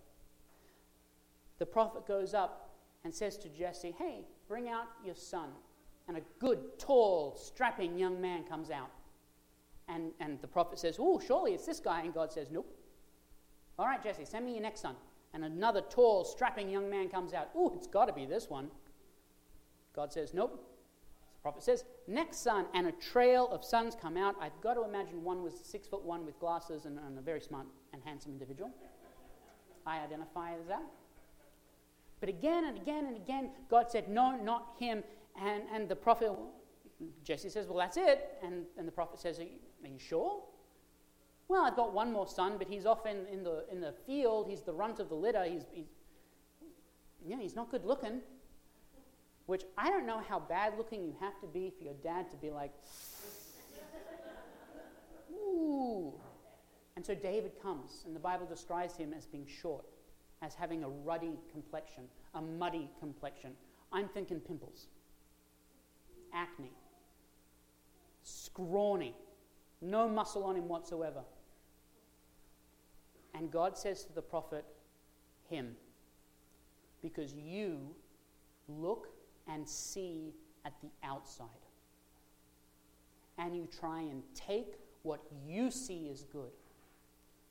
the 1.58 1.66
prophet 1.66 2.06
goes 2.06 2.32
up 2.32 2.70
and 3.04 3.14
says 3.14 3.36
to 3.38 3.48
Jesse, 3.50 3.90
"Hey, 3.90 4.24
bring 4.48 4.68
out 4.68 4.86
your 5.04 5.14
son." 5.14 5.52
And 6.08 6.16
a 6.16 6.20
good, 6.38 6.78
tall, 6.78 7.36
strapping 7.36 7.98
young 7.98 8.20
man 8.20 8.44
comes 8.44 8.70
out. 8.70 8.90
And, 9.88 10.12
and 10.20 10.40
the 10.40 10.48
prophet 10.48 10.78
says, 10.78 10.96
Oh, 10.98 11.20
surely 11.20 11.52
it's 11.52 11.66
this 11.66 11.80
guy. 11.80 12.02
And 12.02 12.14
God 12.14 12.32
says, 12.32 12.48
Nope. 12.50 12.72
All 13.78 13.86
right, 13.86 14.02
Jesse, 14.02 14.24
send 14.24 14.44
me 14.44 14.52
your 14.52 14.62
next 14.62 14.80
son. 14.80 14.94
And 15.34 15.44
another 15.44 15.80
tall, 15.80 16.24
strapping 16.24 16.68
young 16.68 16.90
man 16.90 17.08
comes 17.08 17.32
out. 17.32 17.50
Oh, 17.54 17.72
it's 17.74 17.86
got 17.86 18.06
to 18.06 18.12
be 18.12 18.26
this 18.26 18.50
one. 18.50 18.68
God 19.94 20.12
says, 20.12 20.34
Nope. 20.34 20.52
The 21.34 21.42
prophet 21.42 21.62
says, 21.62 21.84
Next 22.06 22.38
son. 22.38 22.66
And 22.74 22.86
a 22.86 22.92
trail 22.92 23.48
of 23.50 23.64
sons 23.64 23.96
come 24.00 24.16
out. 24.16 24.36
I've 24.40 24.58
got 24.62 24.74
to 24.74 24.84
imagine 24.84 25.22
one 25.22 25.42
was 25.42 25.54
six 25.62 25.88
foot 25.88 26.04
one 26.04 26.24
with 26.24 26.38
glasses 26.38 26.84
and, 26.84 26.98
and 26.98 27.18
a 27.18 27.22
very 27.22 27.40
smart 27.40 27.66
and 27.92 28.02
handsome 28.04 28.32
individual. 28.32 28.70
I 29.86 30.00
identify 30.00 30.54
as 30.54 30.66
that. 30.68 30.82
But 32.20 32.28
again 32.28 32.66
and 32.66 32.76
again 32.76 33.06
and 33.06 33.16
again, 33.16 33.50
God 33.68 33.90
said, 33.90 34.08
No, 34.08 34.36
not 34.36 34.76
him. 34.78 35.02
And, 35.40 35.62
and 35.72 35.88
the 35.88 35.96
prophet, 35.96 36.32
Jesse 37.24 37.48
says, 37.48 37.66
Well, 37.66 37.78
that's 37.78 37.96
it. 37.96 38.38
And, 38.42 38.64
and 38.78 38.86
the 38.86 38.92
prophet 38.92 39.20
says, 39.20 39.38
Are 39.38 39.44
you, 39.44 39.58
are 39.84 39.88
you 39.88 39.98
sure? 39.98 40.42
Well, 41.48 41.64
I've 41.64 41.76
got 41.76 41.92
one 41.92 42.12
more 42.12 42.26
son, 42.26 42.54
but 42.58 42.68
he's 42.68 42.86
off 42.86 43.04
in, 43.06 43.26
in, 43.30 43.42
the, 43.42 43.64
in 43.70 43.80
the 43.80 43.92
field. 44.06 44.46
He's 44.48 44.62
the 44.62 44.72
runt 44.72 45.00
of 45.00 45.08
the 45.08 45.14
litter. 45.14 45.44
He's, 45.44 45.64
he's, 45.70 45.86
yeah, 47.24 47.36
he's 47.38 47.54
not 47.54 47.70
good 47.70 47.84
looking. 47.84 48.20
Which 49.46 49.64
I 49.76 49.90
don't 49.90 50.06
know 50.06 50.22
how 50.26 50.38
bad 50.38 50.74
looking 50.78 51.04
you 51.04 51.14
have 51.20 51.38
to 51.40 51.46
be 51.46 51.72
for 51.76 51.84
your 51.84 51.94
dad 52.02 52.30
to 52.30 52.36
be 52.36 52.50
like, 52.50 52.72
ooh. 55.32 56.12
And 56.96 57.04
so 57.04 57.14
David 57.14 57.52
comes, 57.60 58.04
and 58.06 58.14
the 58.14 58.20
Bible 58.20 58.46
describes 58.46 58.96
him 58.96 59.12
as 59.12 59.26
being 59.26 59.46
short, 59.46 59.84
as 60.42 60.54
having 60.54 60.84
a 60.84 60.88
ruddy 60.88 61.38
complexion, 61.50 62.04
a 62.34 62.40
muddy 62.40 62.88
complexion. 63.00 63.52
I'm 63.92 64.08
thinking 64.08 64.40
pimples 64.40 64.86
acne, 66.34 66.72
scrawny, 68.22 69.14
no 69.80 70.08
muscle 70.08 70.44
on 70.44 70.56
him 70.56 70.68
whatsoever. 70.68 71.22
And 73.34 73.50
God 73.50 73.76
says 73.76 74.04
to 74.04 74.12
the 74.12 74.22
prophet, 74.22 74.64
Him, 75.48 75.74
because 77.02 77.34
you 77.34 77.78
look 78.68 79.08
and 79.48 79.68
see 79.68 80.32
at 80.64 80.74
the 80.82 80.88
outside. 81.02 81.48
And 83.38 83.56
you 83.56 83.66
try 83.80 84.00
and 84.00 84.22
take 84.34 84.74
what 85.02 85.22
you 85.46 85.70
see 85.70 86.10
as 86.12 86.24
good. 86.24 86.52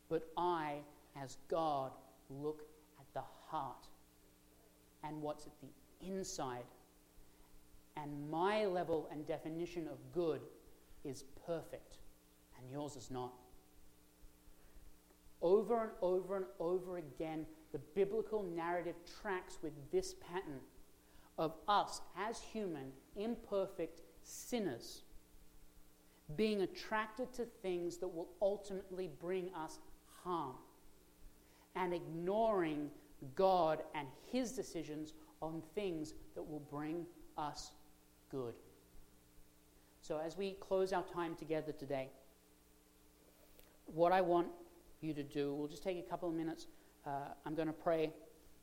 But 0.09 0.27
I, 0.37 0.75
as 1.21 1.37
God, 1.49 1.91
look 2.29 2.63
at 2.99 3.05
the 3.13 3.23
heart 3.47 3.87
and 5.03 5.21
what's 5.21 5.47
at 5.47 5.53
the 5.61 6.07
inside 6.07 6.63
and 7.97 8.30
my 8.30 8.65
level 8.65 9.08
and 9.12 9.25
definition 9.27 9.88
of 9.88 9.97
good 10.13 10.41
is 11.04 11.23
perfect, 11.45 11.97
and 12.58 12.69
yours 12.69 12.95
is 12.95 13.12
not. 13.12 13.34
Over 15.41 15.84
and 15.84 15.91
over 16.01 16.38
and 16.38 16.45
over 16.60 16.97
again, 16.97 17.45
the 17.71 17.80
biblical 17.95 18.43
narrative 18.43 18.95
tracks 19.21 19.58
with 19.62 19.73
this 19.91 20.13
pattern 20.13 20.62
of 21.38 21.56
us 21.67 22.01
as 22.17 22.39
human, 22.39 22.91
imperfect 23.15 24.01
sinners 24.23 25.04
being 26.36 26.62
attracted 26.62 27.34
to 27.34 27.45
things 27.62 27.97
that 27.97 28.08
will 28.08 28.30
ultimately 28.41 29.10
bring 29.19 29.49
us 29.56 29.80
harm 30.23 30.56
and 31.75 31.93
ignoring 31.93 32.89
God 33.36 33.84
and 33.95 34.08
His 34.32 34.51
decisions 34.51 35.13
on 35.41 35.62
things 35.75 36.13
that 36.36 36.43
will 36.43 36.63
bring 36.69 37.06
us 37.38 37.71
good. 38.31 38.53
So, 39.99 40.19
as 40.19 40.37
we 40.37 40.53
close 40.53 40.93
our 40.93 41.03
time 41.03 41.35
together 41.35 41.71
today, 41.71 42.09
what 43.85 44.11
I 44.11 44.21
want 44.21 44.47
you 45.01 45.13
to 45.13 45.23
do, 45.23 45.53
we'll 45.53 45.67
just 45.67 45.83
take 45.83 45.99
a 45.99 46.09
couple 46.09 46.29
of 46.29 46.35
minutes. 46.35 46.67
Uh, 47.05 47.33
I'm 47.45 47.55
going 47.55 47.67
to 47.67 47.73
pray. 47.73 48.13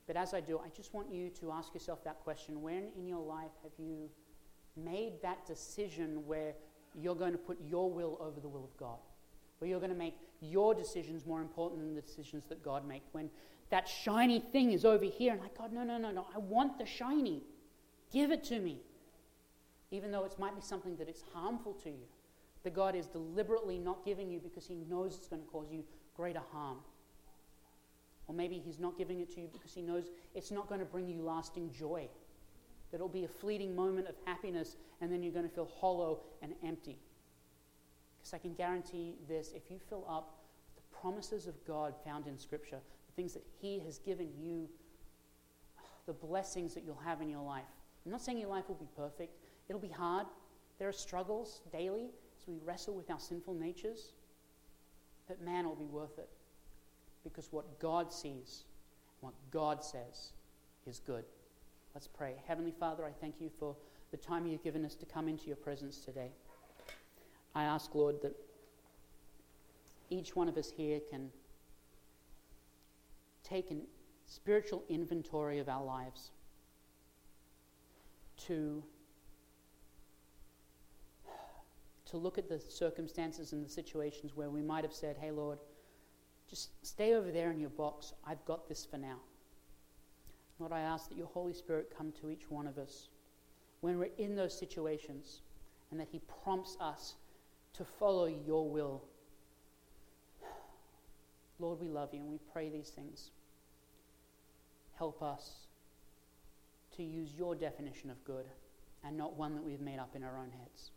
But 0.07 0.17
as 0.17 0.33
I 0.33 0.41
do, 0.41 0.59
I 0.59 0.69
just 0.75 0.95
want 0.95 1.13
you 1.13 1.29
to 1.41 1.53
ask 1.53 1.75
yourself 1.75 2.03
that 2.05 2.21
question 2.21 2.63
when 2.63 2.89
in 2.97 3.07
your 3.07 3.21
life 3.21 3.51
have 3.63 3.73
you 3.79 4.09
made 4.77 5.21
that 5.23 5.47
decision 5.47 6.27
where 6.27 6.55
you're 6.95 7.15
going 7.15 7.33
to 7.33 7.39
put 7.39 7.59
your 7.61 7.93
will 7.93 8.17
over 8.21 8.41
the 8.41 8.49
will 8.49 8.65
of 8.65 8.75
God? 8.79 8.99
Where 9.59 9.69
you're 9.69 9.81
going 9.81 9.93
to 9.93 9.97
make 9.97 10.15
your 10.41 10.75
decisions 10.75 11.27
more 11.27 11.43
important 11.43 11.81
than 11.81 11.95
the 11.95 12.01
decisions 12.01 12.45
that 12.49 12.63
God 12.63 12.87
makes? 12.89 13.09
When 13.13 13.29
that 13.71 13.87
shiny 13.87 14.41
thing 14.41 14.73
is 14.73 14.85
over 14.85 15.05
here, 15.05 15.33
and 15.33 15.43
like, 15.43 15.59
God, 15.59 15.73
no, 15.73 15.85
no, 15.85 15.99
no, 15.99 16.11
no, 16.11 16.27
I 16.35 16.39
want 16.39 16.79
the 16.79 16.87
shiny. 16.87 17.43
Give 18.11 18.31
it 18.31 18.45
to 18.45 18.59
me 18.61 18.81
even 19.91 20.11
though 20.11 20.25
it 20.25 20.39
might 20.39 20.55
be 20.55 20.61
something 20.61 20.97
that 20.97 21.09
is 21.09 21.23
harmful 21.33 21.73
to 21.85 21.91
you, 21.91 22.07
that 22.65 22.75
God 22.75 22.95
is 22.95 23.07
deliberately 23.07 23.79
not 23.79 24.05
giving 24.05 24.31
you 24.31 24.41
because 24.41 24.67
He 24.67 24.77
knows 24.89 25.17
it's 25.17 25.29
going 25.29 25.43
to 25.43 25.49
cause 25.49 25.69
you 25.71 25.85
greater 26.17 26.43
harm. 26.53 26.79
Or 28.27 28.35
maybe 28.35 28.59
He's 28.59 28.79
not 28.79 28.99
giving 28.99 29.21
it 29.21 29.33
to 29.35 29.41
you 29.41 29.49
because 29.53 29.73
He 29.73 29.83
knows 29.83 30.11
it's 30.35 30.51
not 30.51 30.69
going 30.69 30.81
to 30.81 30.87
bring 30.87 31.09
you 31.09 31.23
lasting 31.23 31.73
joy. 31.73 32.09
That 32.91 32.97
it'll 32.97 33.09
be 33.09 33.25
a 33.25 33.29
fleeting 33.29 33.75
moment 33.75 34.09
of 34.09 34.15
happiness 34.25 34.77
and 35.01 35.13
then 35.13 35.23
you're 35.23 35.33
going 35.33 35.49
to 35.49 35.55
feel 35.55 35.71
hollow 35.81 36.21
and 36.43 36.55
empty. 36.65 36.99
Because 38.19 38.35
I 38.35 38.39
can 38.39 38.55
guarantee 38.55 39.15
this 39.29 39.53
if 39.55 39.71
you 39.71 39.79
fill 39.89 40.05
up 40.09 40.41
the 40.77 40.83
promises 41.01 41.47
of 41.47 41.55
God 41.67 41.95
found 42.05 42.27
in 42.27 42.39
Scripture, 42.39 42.81
the 43.07 43.13
things 43.15 43.33
that 43.35 43.45
He 43.61 43.79
has 43.81 43.99
given 43.99 44.29
you, 44.39 44.69
the 46.07 46.13
blessings 46.13 46.75
that 46.75 46.85
you'll 46.85 47.01
have 47.05 47.21
in 47.21 47.29
your 47.29 47.43
life. 47.43 47.65
I'm 48.05 48.13
not 48.13 48.23
saying 48.23 48.39
your 48.39 48.49
life 48.49 48.65
will 48.69 48.77
be 48.77 48.89
perfect. 48.97 49.38
It'll 49.69 49.81
be 49.81 49.89
hard. 49.89 50.27
There 50.79 50.89
are 50.89 50.93
struggles 50.93 51.61
daily 51.73 52.11
as 52.41 52.47
we 52.47 52.59
wrestle 52.65 52.95
with 52.95 53.11
our 53.11 53.21
sinful 53.21 53.55
natures. 53.55 54.13
But 55.27 55.43
man 55.43 55.67
will 55.67 55.77
be 55.77 55.87
worth 55.87 56.19
it. 56.19 56.29
Because 57.25 57.49
what 57.51 57.79
God 57.79 58.13
sees, 58.13 58.65
what 59.21 59.35
God 59.51 59.85
says, 59.85 60.33
is 60.87 61.01
good. 61.07 61.25
Let's 61.95 62.07
pray. 62.07 62.35
Heavenly 62.47 62.73
Father, 62.79 63.05
I 63.05 63.11
thank 63.21 63.41
you 63.41 63.51
for 63.59 63.77
the 64.11 64.17
time 64.17 64.47
you've 64.47 64.63
given 64.63 64.85
us 64.85 64.95
to 64.95 65.07
come 65.07 65.29
into 65.29 65.47
your 65.47 65.57
presence 65.57 65.99
today. 65.99 66.31
I 67.55 67.65
ask, 67.65 67.95
Lord, 67.95 68.23
that 68.23 68.35
each 70.11 70.35
one 70.35 70.49
of 70.49 70.57
us 70.57 70.73
here 70.75 71.01
can 71.11 71.31
take 73.43 73.71
a 73.71 73.77
spiritual 74.27 74.83
inventory 74.89 75.59
of 75.59 75.69
our 75.69 75.85
lives 75.85 76.31
to, 78.47 78.83
to 82.11 82.17
look 82.17 82.39
at 82.39 82.49
the 82.49 82.59
circumstances 82.59 83.53
and 83.53 83.65
the 83.65 83.69
situations 83.69 84.35
where 84.35 84.51
we 84.51 84.63
might 84.63 84.85
have 84.85 84.95
said, 84.95 85.17
Hey, 85.21 85.31
Lord, 85.31 85.59
just 86.49 86.71
stay 86.87 87.15
over 87.15 87.31
there 87.31 87.51
in 87.51 87.61
your 87.61 87.71
box. 87.71 88.15
I've 88.27 88.45
got 88.47 88.69
this 88.69 88.85
for 88.85 88.97
now. 88.97 89.19
Lord, 90.59 90.73
I 90.73 90.81
ask 90.81 91.09
that 91.09 91.19
your 91.19 91.27
Holy 91.27 91.53
Spirit 91.53 91.93
come 91.97 92.13
to 92.21 92.31
each 92.31 92.51
one 92.51 92.67
of 92.67 92.79
us 92.79 93.09
when 93.81 93.99
we're 93.99 94.11
in 94.17 94.35
those 94.35 94.59
situations 94.59 95.43
and 95.91 96.01
that 96.01 96.09
He 96.11 96.21
prompts 96.43 96.77
us 96.81 97.15
to 97.75 97.85
follow 97.85 98.27
your 98.27 98.69
will. 98.69 99.05
Lord, 101.59 101.81
we 101.81 101.89
love 101.89 102.15
you 102.15 102.21
and 102.21 102.31
we 102.31 102.39
pray 102.53 102.71
these 102.71 102.91
things. 102.91 103.31
Help 104.97 105.23
us 105.23 105.67
to 106.97 107.03
use 107.03 107.35
your 107.37 107.55
definition 107.55 108.11
of 108.11 108.25
good 108.25 108.47
and 109.05 109.17
not 109.17 109.37
one 109.37 109.55
that 109.55 109.63
we've 109.63 109.81
made 109.81 109.99
up 109.99 110.17
in 110.17 110.25
our 110.25 110.39
own 110.39 110.51
heads. 110.51 110.91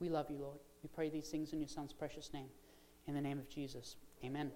We 0.00 0.08
love 0.08 0.30
you, 0.30 0.38
Lord. 0.38 0.58
We 0.82 0.88
pray 0.94 1.08
these 1.08 1.28
things 1.28 1.52
in 1.52 1.60
your 1.60 1.68
Son's 1.68 1.92
precious 1.92 2.32
name. 2.32 2.48
In 3.06 3.14
the 3.14 3.20
name 3.20 3.38
of 3.38 3.48
Jesus, 3.48 3.96
amen. 4.24 4.50